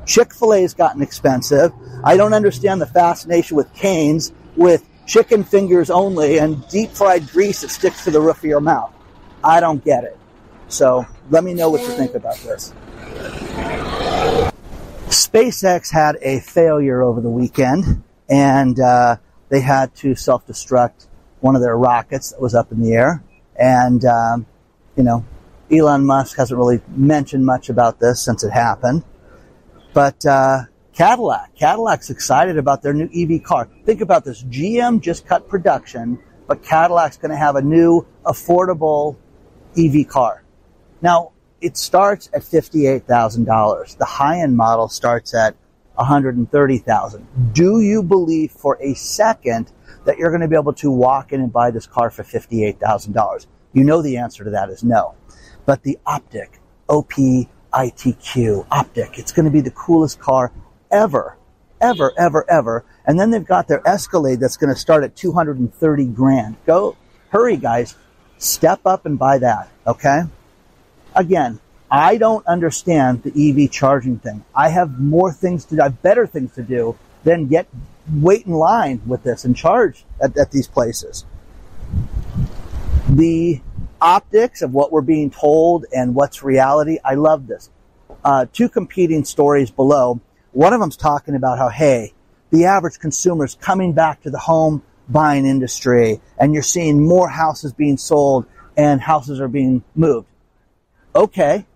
Chick 0.06 0.32
fil 0.34 0.54
A 0.54 0.62
has 0.62 0.74
gotten 0.74 1.02
expensive. 1.02 1.72
I 2.02 2.16
don't 2.16 2.32
understand 2.32 2.80
the 2.80 2.86
fascination 2.86 3.56
with 3.56 3.72
Cane's 3.74 4.32
with 4.56 4.88
chicken 5.06 5.44
fingers 5.44 5.90
only 5.90 6.38
and 6.38 6.66
deep 6.68 6.90
fried 6.90 7.28
grease 7.28 7.60
that 7.60 7.68
sticks 7.68 8.04
to 8.04 8.10
the 8.10 8.20
roof 8.20 8.38
of 8.38 8.44
your 8.44 8.60
mouth. 8.60 8.92
I 9.44 9.60
don't 9.60 9.84
get 9.84 10.04
it. 10.04 10.16
So 10.68 11.06
let 11.30 11.44
me 11.44 11.54
know 11.54 11.70
what 11.70 11.80
you 11.82 11.88
think 11.88 12.14
about 12.14 12.36
this. 12.38 12.72
SpaceX 15.08 15.90
had 15.90 16.16
a 16.22 16.40
failure 16.40 17.02
over 17.02 17.20
the 17.20 17.30
weekend, 17.30 18.04
and 18.28 18.78
uh, 18.78 19.16
they 19.48 19.60
had 19.60 19.94
to 19.96 20.14
self 20.14 20.46
destruct 20.46 21.06
one 21.40 21.56
of 21.56 21.62
their 21.62 21.76
rockets 21.76 22.30
that 22.30 22.40
was 22.40 22.54
up 22.54 22.70
in 22.70 22.80
the 22.80 22.92
air. 22.92 23.22
And, 23.60 24.04
um, 24.06 24.46
you 24.96 25.04
know, 25.04 25.24
Elon 25.70 26.04
Musk 26.04 26.36
hasn't 26.36 26.58
really 26.58 26.80
mentioned 26.88 27.44
much 27.44 27.68
about 27.68 28.00
this 28.00 28.24
since 28.24 28.42
it 28.42 28.50
happened. 28.50 29.04
But 29.92 30.24
uh, 30.24 30.62
Cadillac, 30.94 31.54
Cadillac's 31.56 32.10
excited 32.10 32.58
about 32.58 32.82
their 32.82 32.94
new 32.94 33.08
EV 33.14 33.42
car. 33.44 33.68
Think 33.84 34.00
about 34.00 34.24
this 34.24 34.42
GM 34.42 35.00
just 35.00 35.26
cut 35.26 35.48
production, 35.48 36.18
but 36.46 36.62
Cadillac's 36.62 37.18
going 37.18 37.30
to 37.30 37.36
have 37.36 37.56
a 37.56 37.62
new 37.62 38.06
affordable 38.24 39.16
EV 39.78 40.08
car. 40.08 40.42
Now, 41.02 41.32
it 41.60 41.76
starts 41.76 42.30
at 42.32 42.42
$58,000. 42.42 43.98
The 43.98 44.04
high-end 44.04 44.56
model 44.56 44.88
starts 44.88 45.34
at 45.34 45.54
130,000. 45.94 47.52
Do 47.52 47.80
you 47.80 48.02
believe 48.02 48.50
for 48.52 48.78
a 48.80 48.94
second 48.94 49.70
that 50.04 50.18
you're 50.18 50.30
going 50.30 50.40
to 50.40 50.48
be 50.48 50.56
able 50.56 50.72
to 50.74 50.90
walk 50.90 51.32
in 51.32 51.40
and 51.40 51.52
buy 51.52 51.70
this 51.70 51.86
car 51.86 52.10
for 52.10 52.22
$58,000? 52.22 53.46
You 53.72 53.84
know 53.84 54.02
the 54.02 54.16
answer 54.16 54.44
to 54.44 54.50
that 54.50 54.70
is 54.70 54.82
no. 54.82 55.14
But 55.66 55.82
the 55.82 55.98
Optiq, 56.06 56.48
O-P-I-T-Q, 56.88 58.66
Optic, 58.70 59.18
it's 59.18 59.32
going 59.32 59.44
to 59.44 59.50
be 59.50 59.60
the 59.60 59.70
coolest 59.70 60.18
car 60.18 60.52
ever, 60.90 61.36
ever, 61.80 62.12
ever, 62.18 62.50
ever. 62.50 62.84
And 63.06 63.18
then 63.18 63.30
they've 63.30 63.44
got 63.44 63.68
their 63.68 63.86
Escalade 63.86 64.40
that's 64.40 64.56
going 64.56 64.72
to 64.72 64.78
start 64.78 65.04
at 65.04 65.16
230 65.16 66.06
grand. 66.06 66.56
Go, 66.66 66.96
hurry 67.28 67.56
guys, 67.56 67.94
step 68.38 68.80
up 68.84 69.06
and 69.06 69.18
buy 69.18 69.38
that, 69.38 69.70
okay? 69.86 70.22
Again, 71.14 71.60
I 71.90 72.16
don't 72.18 72.46
understand 72.46 73.22
the 73.24 73.30
EV 73.64 73.70
charging 73.70 74.18
thing. 74.18 74.44
I 74.54 74.68
have 74.68 75.00
more 75.00 75.32
things 75.32 75.64
to 75.66 75.76
do, 75.76 75.80
I 75.80 75.84
have 75.84 76.02
better 76.02 76.26
things 76.26 76.54
to 76.54 76.62
do 76.62 76.96
than 77.24 77.46
get 77.46 77.66
wait 78.12 78.46
in 78.46 78.52
line 78.52 79.00
with 79.06 79.22
this 79.22 79.44
and 79.44 79.56
charge 79.56 80.04
at, 80.20 80.36
at 80.36 80.50
these 80.50 80.66
places. 80.66 81.24
The 83.08 83.60
optics 84.00 84.62
of 84.62 84.72
what 84.72 84.92
we're 84.92 85.00
being 85.02 85.30
told 85.30 85.86
and 85.92 86.14
what's 86.14 86.42
reality, 86.42 86.98
I 87.04 87.14
love 87.14 87.46
this. 87.46 87.70
Uh, 88.24 88.46
two 88.52 88.68
competing 88.68 89.24
stories 89.24 89.70
below. 89.70 90.20
One 90.52 90.72
of 90.72 90.80
them's 90.80 90.96
talking 90.96 91.34
about 91.34 91.58
how, 91.58 91.68
hey, 91.68 92.14
the 92.50 92.64
average 92.64 92.98
consumer 92.98 93.44
is 93.44 93.54
coming 93.54 93.92
back 93.92 94.22
to 94.22 94.30
the 94.30 94.38
home 94.38 94.82
buying 95.08 95.46
industry 95.46 96.20
and 96.38 96.54
you're 96.54 96.62
seeing 96.62 97.04
more 97.04 97.28
houses 97.28 97.72
being 97.72 97.96
sold 97.96 98.46
and 98.76 99.00
houses 99.00 99.40
are 99.40 99.48
being 99.48 99.82
moved. 99.94 100.28
Okay. 101.14 101.66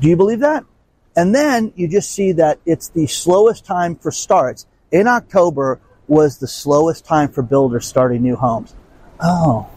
Do 0.00 0.08
you 0.08 0.16
believe 0.16 0.40
that? 0.40 0.64
And 1.16 1.34
then 1.34 1.72
you 1.76 1.88
just 1.88 2.12
see 2.12 2.32
that 2.32 2.60
it's 2.66 2.88
the 2.88 3.06
slowest 3.06 3.64
time 3.64 3.96
for 3.96 4.10
starts. 4.10 4.66
In 4.96 5.08
October 5.08 5.78
was 6.08 6.38
the 6.38 6.48
slowest 6.48 7.04
time 7.04 7.28
for 7.30 7.42
builders 7.42 7.86
starting 7.86 8.22
new 8.22 8.34
homes. 8.34 8.74
Oh, 9.20 9.68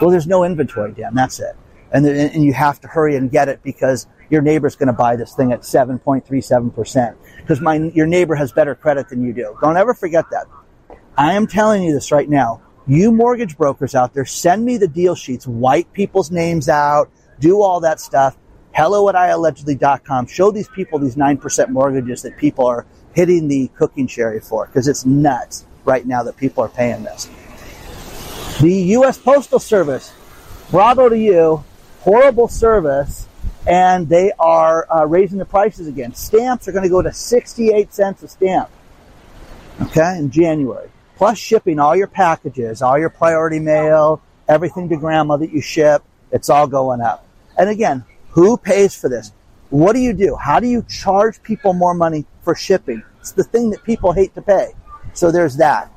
well, 0.00 0.08
there's 0.08 0.26
no 0.26 0.42
inventory, 0.42 0.92
Dan. 0.92 1.14
That's 1.14 1.38
it. 1.38 1.54
And, 1.92 2.06
and 2.06 2.42
you 2.42 2.54
have 2.54 2.80
to 2.80 2.88
hurry 2.88 3.14
and 3.16 3.30
get 3.30 3.50
it 3.50 3.62
because 3.62 4.06
your 4.30 4.40
neighbor's 4.40 4.74
going 4.74 4.86
to 4.86 4.94
buy 4.94 5.16
this 5.16 5.34
thing 5.34 5.52
at 5.52 5.60
7.37% 5.60 7.14
because 7.36 7.60
my, 7.60 7.76
your 7.94 8.06
neighbor 8.06 8.34
has 8.36 8.52
better 8.52 8.74
credit 8.74 9.10
than 9.10 9.22
you 9.22 9.34
do. 9.34 9.54
Don't 9.60 9.76
ever 9.76 9.92
forget 9.92 10.24
that. 10.30 10.46
I 11.14 11.34
am 11.34 11.46
telling 11.46 11.82
you 11.82 11.92
this 11.92 12.10
right 12.10 12.28
now. 12.28 12.62
You 12.86 13.12
mortgage 13.12 13.58
brokers 13.58 13.94
out 13.94 14.14
there, 14.14 14.24
send 14.24 14.64
me 14.64 14.78
the 14.78 14.88
deal 14.88 15.14
sheets, 15.14 15.46
wipe 15.46 15.92
people's 15.92 16.30
names 16.30 16.70
out, 16.70 17.10
do 17.38 17.60
all 17.60 17.80
that 17.80 18.00
stuff. 18.00 18.38
Hello 18.72 19.10
at 19.10 19.14
iallegedly.com. 19.14 20.26
Show 20.26 20.50
these 20.50 20.68
people 20.68 20.98
these 20.98 21.16
9% 21.16 21.68
mortgages 21.68 22.22
that 22.22 22.38
people 22.38 22.66
are 22.66 22.86
hitting 23.14 23.48
the 23.48 23.68
cooking 23.76 24.06
cherry 24.06 24.40
for 24.40 24.66
because 24.66 24.88
it's 24.88 25.06
nuts 25.06 25.64
right 25.84 26.06
now 26.06 26.22
that 26.22 26.36
people 26.36 26.64
are 26.64 26.68
paying 26.68 27.04
this. 27.04 27.28
The 28.60 28.72
U.S. 28.72 29.18
Postal 29.18 29.58
Service, 29.58 30.12
bravo 30.70 31.08
to 31.08 31.18
you, 31.18 31.64
horrible 32.00 32.48
service, 32.48 33.26
and 33.66 34.08
they 34.08 34.30
are 34.38 34.86
uh, 34.94 35.06
raising 35.06 35.38
the 35.38 35.44
prices 35.44 35.88
again. 35.88 36.14
Stamps 36.14 36.68
are 36.68 36.72
going 36.72 36.84
to 36.84 36.90
go 36.90 37.02
to 37.02 37.12
68 37.12 37.92
cents 37.92 38.22
a 38.22 38.28
stamp, 38.28 38.70
okay, 39.80 40.18
in 40.18 40.30
January. 40.30 40.90
Plus 41.16 41.38
shipping 41.38 41.78
all 41.78 41.96
your 41.96 42.06
packages, 42.06 42.82
all 42.82 42.98
your 42.98 43.08
priority 43.08 43.58
mail, 43.58 44.20
everything 44.48 44.88
to 44.88 44.96
grandma 44.96 45.36
that 45.36 45.50
you 45.50 45.60
ship, 45.60 46.02
it's 46.30 46.50
all 46.50 46.66
going 46.66 47.00
up. 47.00 47.26
And 47.56 47.70
again, 47.70 48.04
who 48.30 48.56
pays 48.56 48.94
for 48.94 49.08
this? 49.08 49.32
What 49.70 49.94
do 49.94 50.00
you 50.00 50.12
do? 50.12 50.36
How 50.36 50.60
do 50.60 50.66
you 50.66 50.84
charge 50.88 51.42
people 51.42 51.72
more 51.72 51.94
money 51.94 52.26
for 52.44 52.54
shipping? 52.54 53.02
It's 53.20 53.32
the 53.32 53.44
thing 53.44 53.70
that 53.70 53.82
people 53.82 54.12
hate 54.12 54.34
to 54.34 54.42
pay. 54.42 54.72
So 55.14 55.30
there's 55.30 55.56
that. 55.56 55.90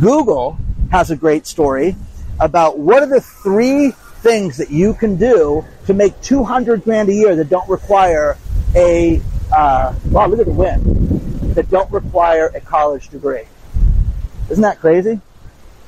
Google 0.00 0.58
has 0.90 1.10
a 1.10 1.16
great 1.16 1.46
story 1.46 1.96
about 2.40 2.78
what 2.78 3.02
are 3.02 3.08
the 3.08 3.20
three 3.20 3.90
things 3.90 4.56
that 4.56 4.70
you 4.70 4.94
can 4.94 5.16
do 5.16 5.64
to 5.86 5.94
make 5.94 6.20
200 6.22 6.84
grand 6.84 7.08
a 7.08 7.14
year 7.14 7.36
that 7.36 7.48
don't 7.48 7.68
require 7.68 8.36
a, 8.74 9.20
uh, 9.52 9.94
wow, 10.06 10.26
look 10.26 10.40
at 10.40 10.46
the 10.46 10.52
wind, 10.52 11.54
that 11.54 11.70
don't 11.70 11.90
require 11.90 12.48
a 12.48 12.60
college 12.60 13.08
degree. 13.08 13.44
Isn't 14.50 14.62
that 14.62 14.80
crazy? 14.80 15.20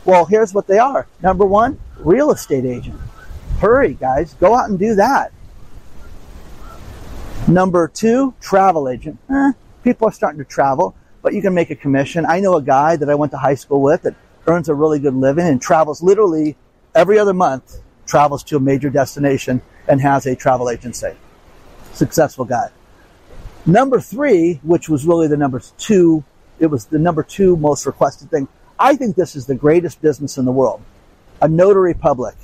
Well, 0.05 0.25
here's 0.25 0.55
what 0.55 0.67
they 0.67 0.79
are. 0.79 1.07
Number 1.23 1.45
one, 1.45 1.79
real 1.99 2.31
estate 2.31 2.65
agent. 2.65 2.99
Hurry, 3.59 3.95
guys. 3.95 4.35
Go 4.35 4.55
out 4.55 4.71
and 4.71 4.79
do 4.79 4.95
that. 4.95 5.33
Number 7.49 7.89
two, 7.89 8.35
travel 8.41 8.91
agent. 8.91 9.19
Eh, 9.31 9.53
people 9.83 10.07
are 10.07 10.13
starting 10.13 10.39
to 10.39 10.45
travel, 10.45 10.95
but 11.23 11.33
you 11.33 11.41
can 11.41 11.55
make 11.55 11.71
a 11.71 11.75
commission. 11.75 12.27
I 12.27 12.41
know 12.41 12.57
a 12.57 12.63
guy 12.63 12.97
that 12.97 13.09
I 13.09 13.15
went 13.15 13.33
to 13.33 13.39
high 13.39 13.55
school 13.55 13.81
with 13.81 14.03
that 14.03 14.15
earns 14.47 14.69
a 14.69 14.75
really 14.75 14.99
good 14.99 15.15
living 15.15 15.47
and 15.47 15.61
travels 15.61 16.03
literally 16.03 16.57
every 16.95 17.19
other 17.19 17.33
month, 17.33 17.81
travels 18.07 18.45
to 18.45 18.57
a 18.57 18.61
major 18.61 18.91
destination 18.91 19.63
and 19.89 20.01
has 20.03 20.27
a 20.27 20.37
travel 20.37 20.69
agency. 20.69 21.13
Successful 21.95 22.45
guy. 22.45 22.69
Number 23.65 23.99
three, 23.99 24.61
which 24.63 24.91
was 24.91 25.07
really 25.07 25.27
the 25.27 25.37
number 25.39 25.63
two 25.79 26.25
it 26.59 26.67
was 26.67 26.87
the 26.87 26.99
number 26.99 27.23
two 27.23 27.57
most 27.57 27.87
requested 27.87 28.31
thing. 28.31 28.49
I 28.79 28.97
think 28.97 29.17
this 29.17 29.37
is 29.37 29.47
the 29.47 29.55
greatest 29.55 30.03
business 30.03 30.39
in 30.39 30.45
the 30.45 30.53
world. 30.53 30.83
A 31.41 31.49
notary 31.49 31.95
public. 31.95 32.35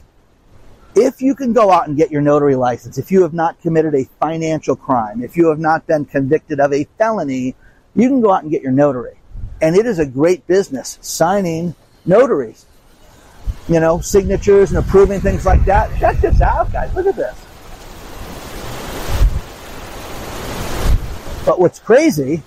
If 0.97 1.21
you 1.21 1.35
can 1.35 1.53
go 1.53 1.73
out 1.73 1.89
and 1.89 1.97
get 1.97 2.13
your 2.13 2.21
notary 2.21 2.55
license, 2.55 2.99
if 2.99 3.11
you 3.11 3.23
have 3.23 3.35
not 3.35 3.61
committed 3.61 3.95
a 3.95 4.05
financial 4.21 4.77
crime, 4.77 5.25
if 5.25 5.37
you 5.37 5.49
have 5.49 5.59
not 5.59 5.87
been 5.89 6.05
convicted 6.05 6.61
of 6.61 6.73
a 6.73 6.85
felony, 6.99 7.57
you 7.97 8.09
can 8.09 8.21
go 8.21 8.33
out 8.33 8.43
and 8.43 8.51
get 8.51 8.63
your 8.63 8.73
notary. 8.73 9.17
And 9.61 9.75
it 9.77 9.87
is 9.87 9.99
a 9.99 10.07
great 10.07 10.47
business 10.47 10.99
signing 11.01 11.75
notaries. 12.07 12.67
You 13.67 13.81
know, 13.81 14.01
signatures 14.01 14.71
and 14.71 14.79
approving 14.79 15.21
things 15.21 15.45
like 15.45 15.65
that. 15.65 15.99
Check 15.99 16.21
this 16.21 16.41
out, 16.41 16.71
guys. 16.73 16.95
Look 16.95 17.07
at 17.07 17.17
this. 17.17 17.35
But 21.45 21.59
what's 21.59 21.81
crazy 21.81 22.43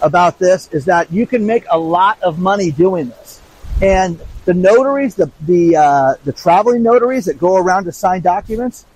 about 0.00 0.38
this 0.38 0.68
is 0.72 0.84
that 0.84 1.12
you 1.12 1.26
can 1.26 1.46
make 1.46 1.64
a 1.70 1.78
lot 1.78 2.22
of 2.22 2.38
money 2.38 2.70
doing 2.70 3.08
this. 3.08 3.40
And 3.80 4.20
the 4.44 4.54
notaries, 4.54 5.14
the 5.14 5.30
the 5.42 5.76
uh, 5.76 6.14
the 6.24 6.32
traveling 6.32 6.82
notaries 6.82 7.26
that 7.26 7.38
go 7.38 7.56
around 7.56 7.84
to 7.84 7.92
sign 7.92 8.22
documents, 8.22 8.86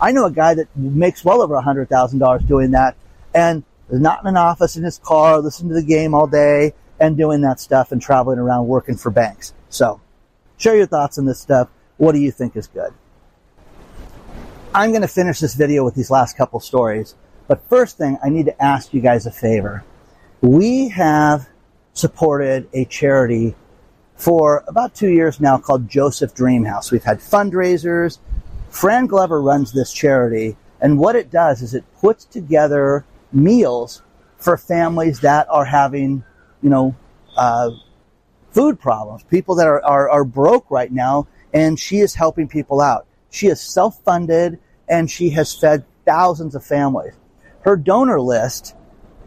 I 0.00 0.12
know 0.12 0.26
a 0.26 0.30
guy 0.30 0.54
that 0.54 0.74
makes 0.76 1.24
well 1.24 1.42
over 1.42 1.54
a 1.54 1.62
hundred 1.62 1.88
thousand 1.88 2.18
dollars 2.18 2.42
doing 2.42 2.72
that, 2.72 2.96
and 3.34 3.64
not 3.90 4.20
in 4.22 4.28
an 4.28 4.36
office 4.36 4.76
in 4.76 4.84
his 4.84 4.98
car, 4.98 5.38
listening 5.40 5.70
to 5.70 5.74
the 5.74 5.86
game 5.86 6.14
all 6.14 6.26
day, 6.26 6.72
and 6.98 7.16
doing 7.16 7.42
that 7.42 7.60
stuff 7.60 7.92
and 7.92 8.00
traveling 8.00 8.38
around 8.38 8.66
working 8.66 8.96
for 8.96 9.10
banks. 9.10 9.52
So, 9.68 10.00
share 10.56 10.76
your 10.76 10.86
thoughts 10.86 11.18
on 11.18 11.26
this 11.26 11.40
stuff. 11.40 11.68
What 11.98 12.12
do 12.12 12.18
you 12.18 12.30
think 12.30 12.56
is 12.56 12.66
good? 12.66 12.92
I'm 14.74 14.90
going 14.90 15.02
to 15.02 15.08
finish 15.08 15.40
this 15.40 15.54
video 15.54 15.84
with 15.84 15.94
these 15.94 16.10
last 16.10 16.36
couple 16.36 16.60
stories, 16.60 17.14
but 17.48 17.66
first 17.68 17.96
thing, 17.96 18.18
I 18.22 18.28
need 18.28 18.46
to 18.46 18.62
ask 18.62 18.92
you 18.92 19.00
guys 19.00 19.24
a 19.24 19.30
favor. 19.30 19.84
We 20.42 20.88
have 20.90 21.48
supported 21.94 22.68
a 22.74 22.84
charity 22.84 23.54
for 24.16 24.64
about 24.66 24.94
two 24.94 25.10
years 25.10 25.40
now 25.40 25.58
called 25.58 25.88
Joseph 25.88 26.34
Dreamhouse. 26.34 26.90
We've 26.90 27.04
had 27.04 27.18
fundraisers. 27.18 28.18
Fran 28.70 29.06
Glover 29.06 29.40
runs 29.40 29.72
this 29.72 29.92
charity, 29.92 30.56
and 30.80 30.98
what 30.98 31.16
it 31.16 31.30
does 31.30 31.62
is 31.62 31.74
it 31.74 31.84
puts 32.00 32.24
together 32.24 33.04
meals 33.32 34.02
for 34.38 34.56
families 34.56 35.20
that 35.20 35.46
are 35.50 35.64
having, 35.64 36.24
you 36.62 36.70
know, 36.70 36.94
uh, 37.36 37.70
food 38.50 38.80
problems, 38.80 39.22
people 39.24 39.54
that 39.56 39.66
are, 39.66 39.84
are, 39.84 40.08
are 40.08 40.24
broke 40.24 40.70
right 40.70 40.92
now, 40.92 41.26
and 41.52 41.78
she 41.78 41.98
is 41.98 42.14
helping 42.14 42.48
people 42.48 42.80
out. 42.80 43.06
She 43.30 43.48
is 43.48 43.60
self 43.60 44.02
funded 44.02 44.58
and 44.88 45.10
she 45.10 45.30
has 45.30 45.54
fed 45.54 45.84
thousands 46.04 46.54
of 46.54 46.64
families. 46.64 47.14
Her 47.62 47.76
donor 47.76 48.20
list 48.20 48.74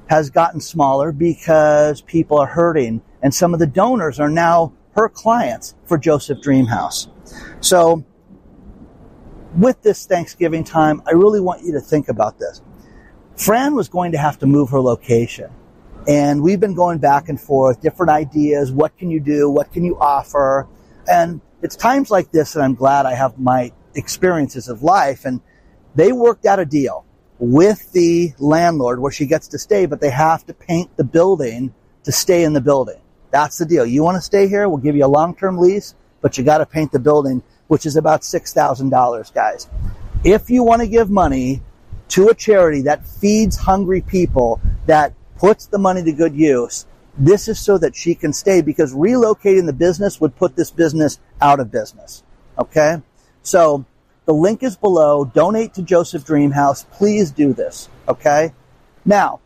has 0.10 0.30
gotten 0.30 0.62
smaller 0.62 1.12
because 1.12 2.02
people 2.02 2.40
are 2.40 2.48
hurting, 2.48 3.02
and 3.22 3.34
some 3.34 3.54
of 3.54 3.60
the 3.60 3.68
donors 3.68 4.20
are 4.20 4.30
now 4.30 4.74
her 4.94 5.10
clients 5.10 5.76
for 5.86 5.98
Joseph 5.98 6.40
Dreamhouse. 6.40 7.10
So, 7.62 8.04
with 9.58 9.82
this 9.82 10.06
Thanksgiving 10.06 10.64
time, 10.64 11.02
I 11.08 11.12
really 11.12 11.42
want 11.42 11.64
you 11.64 11.74
to 11.74 11.82
think 11.82 12.10
about 12.10 12.38
this. 12.40 12.62
Fran 13.36 13.76
was 13.76 13.88
going 13.88 14.12
to 14.12 14.18
have 14.18 14.38
to 14.40 14.46
move 14.46 14.70
her 14.70 14.82
location. 14.82 15.50
And 16.08 16.42
we've 16.42 16.60
been 16.60 16.76
going 16.76 17.00
back 17.00 17.30
and 17.30 17.40
forth, 17.40 17.82
different 17.82 18.10
ideas. 18.10 18.72
What 18.72 18.98
can 18.98 19.10
you 19.10 19.20
do? 19.20 19.50
What 19.50 19.72
can 19.72 19.84
you 19.84 19.98
offer? 20.00 20.68
And 21.08 21.42
it's 21.62 21.76
times 21.76 22.10
like 22.10 22.32
this 22.32 22.54
that 22.54 22.62
I'm 22.62 22.76
glad 22.76 23.06
I 23.06 23.14
have 23.14 23.40
my 23.40 23.72
experiences 23.96 24.68
of 24.68 24.84
life. 24.84 25.26
And 25.26 25.42
they 25.96 26.12
worked 26.12 26.46
out 26.46 26.60
a 26.60 26.66
deal 26.66 27.06
with 27.40 27.92
the 27.94 28.34
landlord 28.40 29.00
where 29.00 29.12
she 29.12 29.26
gets 29.26 29.48
to 29.50 29.60
stay, 29.60 29.86
but 29.86 30.02
they 30.02 30.10
have 30.10 30.46
to 30.46 30.54
paint 30.54 30.96
the 30.98 31.04
building 31.04 31.74
to 32.04 32.12
stay 32.12 32.44
in 32.44 32.54
the 32.54 32.62
building. 32.62 33.00
That's 33.32 33.58
the 33.58 33.66
deal. 33.66 33.86
You 33.86 34.04
want 34.04 34.16
to 34.16 34.22
stay 34.22 34.48
here? 34.48 34.68
We'll 34.68 34.78
give 34.78 34.96
you 34.96 35.06
a 35.06 35.08
long-term 35.08 35.58
lease, 35.58 35.96
but 36.22 36.38
you 36.38 36.44
got 36.44 36.60
to 36.60 36.66
paint 36.66 36.92
the 36.92 37.00
building, 37.00 37.44
which 37.68 37.86
is 37.86 37.96
about 37.96 38.22
$6,000, 38.22 39.34
guys. 39.34 39.70
If 40.24 40.50
you 40.50 40.64
want 40.64 40.82
to 40.82 40.88
give 40.88 41.10
money 41.10 41.62
to 42.10 42.28
a 42.30 42.34
charity 42.34 42.82
that 42.82 43.06
feeds 43.06 43.56
hungry 43.56 44.02
people, 44.02 44.60
that 44.88 45.14
puts 45.38 45.68
the 45.68 45.78
money 45.78 46.04
to 46.04 46.12
good 46.12 46.36
use, 46.36 46.86
this 47.18 47.48
is 47.48 47.60
so 47.60 47.78
that 47.78 47.96
she 47.96 48.16
can 48.16 48.34
stay 48.34 48.62
because 48.62 48.94
relocating 48.94 49.66
the 49.66 49.74
business 49.74 50.20
would 50.20 50.36
put 50.36 50.56
this 50.56 50.72
business 50.72 51.20
out 51.42 51.60
of 51.60 51.72
business. 51.72 52.24
Okay? 52.58 53.02
So, 53.44 53.86
the 54.26 54.34
link 54.34 54.64
is 54.64 54.76
below. 54.76 55.26
Donate 55.26 55.74
to 55.76 55.82
Joseph 55.82 56.24
Dreamhouse. 56.26 56.90
Please 56.92 57.32
do 57.32 57.54
this. 57.54 57.90
Okay? 58.08 58.54
Now, 59.06 59.40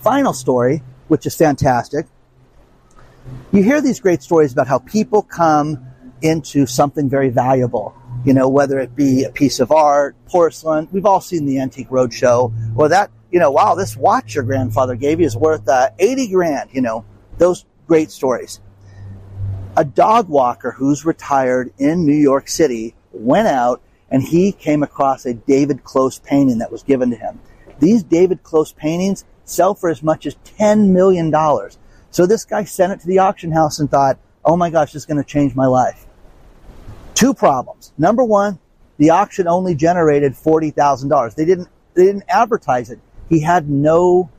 final 0.00 0.32
story, 0.32 0.82
which 1.08 1.26
is 1.26 1.34
fantastic. 1.36 2.06
You 3.52 3.62
hear 3.62 3.80
these 3.80 4.00
great 4.00 4.22
stories 4.22 4.52
about 4.52 4.66
how 4.66 4.78
people 4.80 5.22
come 5.22 5.86
into 6.22 6.66
something 6.66 7.08
very 7.08 7.30
valuable 7.30 7.94
you 8.26 8.34
know, 8.34 8.48
whether 8.48 8.80
it 8.80 8.96
be 8.96 9.22
a 9.22 9.30
piece 9.30 9.60
of 9.60 9.70
art, 9.70 10.16
porcelain. 10.26 10.88
We've 10.90 11.06
all 11.06 11.20
seen 11.20 11.46
the 11.46 11.60
Antique 11.60 11.88
Roadshow, 11.88 12.52
or 12.76 12.88
that, 12.88 13.12
you 13.30 13.38
know, 13.38 13.52
wow, 13.52 13.76
this 13.76 13.96
watch 13.96 14.34
your 14.34 14.42
grandfather 14.42 14.96
gave 14.96 15.20
you 15.20 15.26
is 15.26 15.36
worth 15.36 15.68
uh, 15.68 15.90
80 15.96 16.28
grand, 16.32 16.70
you 16.72 16.80
know, 16.80 17.04
those 17.38 17.64
great 17.86 18.10
stories. 18.10 18.60
A 19.76 19.84
dog 19.84 20.28
walker 20.28 20.72
who's 20.72 21.04
retired 21.04 21.72
in 21.78 22.04
New 22.04 22.16
York 22.16 22.48
City 22.48 22.96
went 23.12 23.46
out 23.46 23.80
and 24.10 24.22
he 24.22 24.50
came 24.50 24.82
across 24.82 25.24
a 25.24 25.34
David 25.34 25.84
Close 25.84 26.18
painting 26.18 26.58
that 26.58 26.72
was 26.72 26.82
given 26.82 27.10
to 27.10 27.16
him. 27.16 27.38
These 27.78 28.02
David 28.02 28.42
Close 28.42 28.72
paintings 28.72 29.24
sell 29.44 29.74
for 29.74 29.88
as 29.88 30.02
much 30.02 30.26
as 30.26 30.34
$10 30.58 30.88
million. 30.88 31.32
So 32.16 32.24
this 32.24 32.46
guy 32.46 32.64
sent 32.64 32.94
it 32.94 33.00
to 33.00 33.06
the 33.06 33.18
auction 33.18 33.52
house 33.52 33.78
and 33.78 33.90
thought, 33.90 34.18
oh 34.42 34.56
my 34.56 34.70
gosh, 34.70 34.94
this 34.94 35.02
is 35.02 35.04
going 35.06 35.22
to 35.22 35.28
change 35.28 35.54
my 35.54 35.66
life. 35.66 36.06
Two 37.12 37.34
problems. 37.34 37.92
Number 37.98 38.24
one, 38.24 38.58
the 38.96 39.10
auction 39.10 39.46
only 39.46 39.74
generated 39.74 40.32
$40,000. 40.32 41.34
They 41.34 41.44
didn't, 41.44 41.68
they 41.92 42.06
didn't 42.06 42.24
advertise 42.28 42.88
it. 42.88 43.00
He 43.28 43.40
had 43.40 43.68
no 43.68 44.30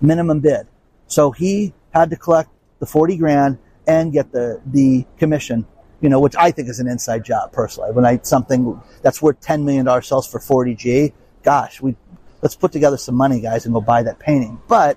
minimum 0.00 0.40
bid. 0.40 0.66
So 1.08 1.30
he 1.30 1.74
had 1.90 2.08
to 2.08 2.16
collect 2.16 2.48
the 2.78 2.86
40 2.86 3.18
grand 3.18 3.58
and 3.86 4.14
get 4.14 4.32
the, 4.32 4.62
the 4.64 5.04
commission, 5.18 5.66
you 6.00 6.08
know, 6.08 6.20
which 6.20 6.36
I 6.38 6.50
think 6.50 6.70
is 6.70 6.80
an 6.80 6.88
inside 6.88 7.22
job 7.22 7.52
personally. 7.52 7.92
When 7.92 8.06
I, 8.06 8.18
something 8.22 8.80
that's 9.02 9.20
worth 9.20 9.42
$10 9.42 9.62
million 9.62 9.84
sells 10.00 10.26
for 10.26 10.40
40G, 10.40 11.12
gosh, 11.42 11.82
we, 11.82 11.96
let's 12.40 12.56
put 12.56 12.72
together 12.72 12.96
some 12.96 13.14
money, 13.14 13.42
guys, 13.42 13.66
and 13.66 13.74
go 13.74 13.82
buy 13.82 14.04
that 14.04 14.18
painting. 14.18 14.58
But 14.68 14.96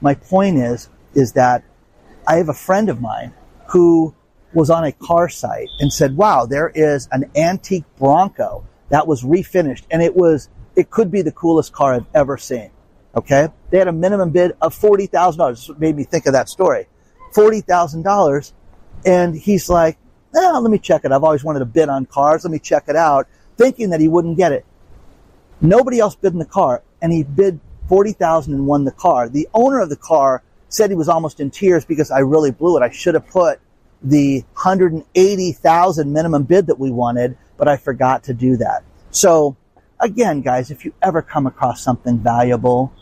my 0.00 0.14
point 0.14 0.56
is, 0.56 0.88
is 1.14 1.32
that 1.32 1.64
I 2.28 2.36
have 2.36 2.50
a 2.50 2.54
friend 2.54 2.90
of 2.90 3.00
mine 3.00 3.32
who 3.70 4.14
was 4.52 4.68
on 4.68 4.84
a 4.84 4.92
car 4.92 5.30
site 5.30 5.68
and 5.80 5.90
said, 5.90 6.14
wow, 6.14 6.44
there 6.44 6.68
is 6.68 7.08
an 7.10 7.30
antique 7.34 7.84
Bronco 7.98 8.66
that 8.90 9.06
was 9.06 9.22
refinished 9.22 9.84
and 9.90 10.02
it 10.02 10.14
was, 10.14 10.50
it 10.76 10.90
could 10.90 11.10
be 11.10 11.22
the 11.22 11.32
coolest 11.32 11.72
car 11.72 11.94
I've 11.94 12.06
ever 12.14 12.36
seen. 12.36 12.70
Okay. 13.16 13.48
They 13.70 13.78
had 13.78 13.88
a 13.88 13.92
minimum 13.92 14.30
bid 14.30 14.52
of 14.60 14.78
$40,000. 14.78 15.70
It 15.70 15.80
made 15.80 15.96
me 15.96 16.04
think 16.04 16.26
of 16.26 16.34
that 16.34 16.50
story. 16.50 16.86
$40,000. 17.34 18.52
And 19.06 19.34
he's 19.34 19.70
like, 19.70 19.96
eh, 20.36 20.50
let 20.50 20.70
me 20.70 20.78
check 20.78 21.06
it. 21.06 21.12
I've 21.12 21.24
always 21.24 21.42
wanted 21.42 21.60
to 21.60 21.64
bid 21.64 21.88
on 21.88 22.04
cars. 22.04 22.44
Let 22.44 22.50
me 22.50 22.58
check 22.58 22.84
it 22.88 22.96
out. 22.96 23.26
Thinking 23.56 23.88
that 23.90 24.00
he 24.00 24.08
wouldn't 24.08 24.36
get 24.36 24.52
it. 24.52 24.66
Nobody 25.62 25.98
else 25.98 26.14
bid 26.14 26.34
in 26.34 26.38
the 26.38 26.44
car 26.44 26.82
and 27.00 27.10
he 27.10 27.22
bid 27.24 27.58
40,000 27.88 28.52
and 28.52 28.66
won 28.66 28.84
the 28.84 28.92
car. 28.92 29.30
The 29.30 29.48
owner 29.54 29.80
of 29.80 29.88
the 29.88 29.96
car 29.96 30.42
said 30.68 30.90
he 30.90 30.96
was 30.96 31.08
almost 31.08 31.40
in 31.40 31.50
tears 31.50 31.84
because 31.84 32.10
I 32.10 32.20
really 32.20 32.50
blew 32.50 32.76
it. 32.76 32.82
I 32.82 32.90
should 32.90 33.14
have 33.14 33.26
put 33.26 33.60
the 34.02 34.40
180,000 34.52 36.12
minimum 36.12 36.44
bid 36.44 36.66
that 36.66 36.78
we 36.78 36.90
wanted, 36.90 37.36
but 37.56 37.68
I 37.68 37.76
forgot 37.76 38.24
to 38.24 38.34
do 38.34 38.56
that. 38.58 38.84
So 39.10 39.56
again, 40.00 40.40
guys, 40.42 40.70
if 40.70 40.84
you 40.84 40.92
ever 41.02 41.22
come 41.22 41.46
across 41.46 41.82
something 41.82 42.18
valuable, 42.18 42.92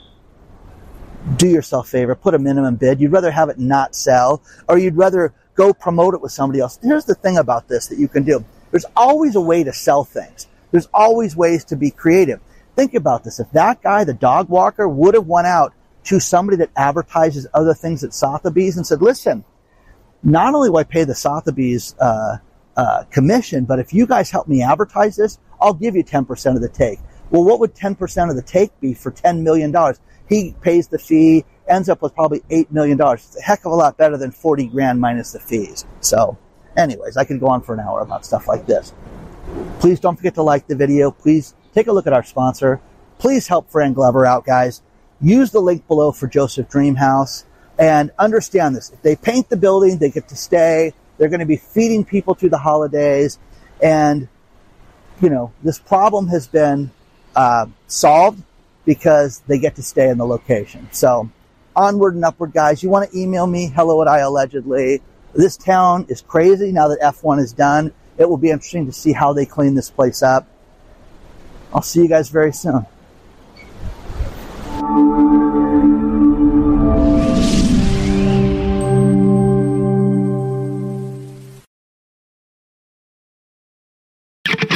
do 1.37 1.49
yourself 1.49 1.87
a 1.89 1.91
favor, 1.91 2.15
put 2.15 2.35
a 2.35 2.39
minimum 2.39 2.77
bid. 2.77 3.01
You'd 3.01 3.13
rather 3.13 3.31
have 3.31 3.49
it 3.49 3.59
not 3.59 3.95
sell, 3.95 4.43
or 4.69 4.79
you'd 4.79 4.97
rather 4.97 5.35
go 5.55 5.73
promote 5.73 6.15
it 6.15 6.21
with 6.21 6.33
somebody 6.33 6.61
else. 6.61 6.79
Here's 6.83 7.05
the 7.05 7.15
thing 7.15 7.37
about 7.37 7.69
this 7.69 7.89
that 7.89 7.99
you 7.99 8.09
can 8.09 8.23
do. 8.23 8.45
There's 8.71 8.87
always 8.97 9.35
a 9.35 9.41
way 9.41 9.65
to 9.65 9.73
sell 9.73 10.05
things. 10.05 10.47
There's 10.71 10.89
always 10.95 11.37
ways 11.37 11.65
to 11.67 11.77
be 11.77 11.91
creative. 11.91 12.41
Think 12.77 12.95
about 12.95 13.25
this. 13.25 13.41
If 13.41 13.51
that 13.53 13.83
guy, 13.83 14.05
the 14.05 14.15
dog 14.15 14.49
walker, 14.49 14.89
would 14.89 15.15
have 15.15 15.27
went 15.27 15.47
out 15.47 15.73
to 16.07 16.21
somebody 16.21 16.57
that 16.57 16.71
advertises 16.77 17.47
other 17.53 17.75
things 17.75 18.05
at 18.05 18.15
Sotheby's 18.15 18.77
and 18.77 18.87
said, 18.87 19.03
listen, 19.03 19.45
not 20.23 20.55
only 20.55 20.71
will 20.71 20.79
I 20.79 20.85
pay 20.85 21.05
the 21.05 21.15
Sotheby's 21.15 21.95
uh, 22.01 22.39
uh, 22.77 23.05
commission, 23.11 23.65
but 23.65 23.79
if 23.79 23.93
you 23.93 24.07
guys 24.07 24.31
help 24.31 24.49
me 24.49 24.63
advertise 24.63 25.17
this, 25.17 25.39
I'll 25.61 25.75
give 25.75 25.97
you 25.97 26.05
10% 26.05 26.55
of 26.55 26.61
the 26.61 26.69
take. 26.69 27.01
Well, 27.31 27.45
what 27.45 27.59
would 27.59 27.75
10% 27.75 28.31
of 28.31 28.37
the 28.37 28.43
take 28.43 28.79
be 28.81 28.95
for 28.95 29.11
$10 29.11 29.43
million? 29.43 29.75
He 30.29 30.55
pays 30.61 30.89
the 30.89 30.99
fee, 30.99 31.45
ends 31.69 31.89
up 31.89 32.03
with 32.03 32.15
probably 32.15 32.41
$8 32.51 32.71
million. 32.71 32.99
It's 33.01 33.37
a 33.37 33.43
heck 33.43 33.65
of 33.65 33.73
a 33.73 33.75
lot 33.75 33.97
better 33.97 34.17
than 34.17 34.31
40 34.31 34.69
grand 34.69 35.01
minus 35.01 35.33
the 35.33 35.41
fees. 35.41 35.85
So, 36.01 36.39
anyways, 36.77 37.17
I 37.17 37.25
could 37.25 37.41
go 37.41 37.49
on 37.49 37.63
for 37.63 37.75
an 37.75 37.81
hour 37.81 38.01
about 38.01 38.25
stuff 38.25 38.47
like 38.47 38.67
this. 38.67 38.95
Please 39.81 39.99
don't 39.99 40.17
forget 40.17 40.35
to 40.35 40.43
like 40.43 40.69
the 40.69 40.77
video. 40.77 41.11
Please 41.11 41.55
take 41.75 41.89
a 41.89 41.93
look 41.93 42.07
at 42.07 42.13
our 42.13 42.25
sponsor. 42.25 42.81
Please 43.19 43.49
help 43.49 43.71
Fran 43.71 43.93
Glover 43.93 44.25
out, 44.25 44.45
guys. 44.45 44.83
Use 45.21 45.51
the 45.51 45.61
link 45.61 45.87
below 45.87 46.13
for 46.13 46.27
Joseph 46.27 46.69
Dreamhouse. 46.69 47.45
And 47.79 48.11
understand 48.19 48.75
this. 48.75 48.91
If 48.91 49.03
they 49.03 49.17
paint 49.17 49.51
the 49.51 49.57
building, 49.57 49.99
they 49.99 50.11
get 50.11 50.29
to 50.29 50.37
stay. 50.37 50.95
They're 51.19 51.29
going 51.29 51.41
to 51.41 51.47
be 51.47 51.57
feeding 51.57 52.05
people 52.05 52.35
through 52.35 52.51
the 52.51 52.59
holidays. 52.59 53.39
And, 53.83 54.29
you 55.21 55.29
know, 55.29 55.53
this 55.63 55.79
problem 55.79 56.29
has 56.29 56.47
been 56.47 56.91
uh, 57.35 57.67
solved 57.87 58.43
because 58.87 59.41
they 59.47 59.59
get 59.59 59.77
to 59.77 59.83
stay 59.83 60.09
in 60.09 60.17
the 60.17 60.27
location. 60.27 60.89
So 60.93 61.31
onward 61.75 62.15
and 62.15 62.25
upward, 62.25 62.53
guys. 62.53 62.83
You 62.83 62.89
want 62.89 63.11
to 63.11 63.19
email 63.19 63.47
me, 63.47 63.67
hello 63.69 64.01
at 64.01 64.09
I 64.09 64.21
allegedly. 64.21 65.03
This 65.35 65.57
town 65.59 66.07
is 66.09 66.23
crazy 66.23 66.73
now 66.73 66.89
that 66.89 67.01
F1 67.01 67.41
is 67.41 67.53
done. 67.53 67.93
It 68.17 68.27
will 68.27 68.39
be 68.39 68.51
interesting 68.51 68.87
to 68.87 68.93
see 68.93 69.13
how 69.13 69.35
they 69.35 69.45
clean 69.45 69.75
this 69.75 69.91
place 69.91 70.23
up. 70.23 70.49
I'll 71.75 71.83
see 71.83 72.01
you 72.01 72.09
guys 72.09 72.31
very 72.31 72.53
soon. 72.53 72.87
Thank 74.89 75.31
you. 75.31 75.36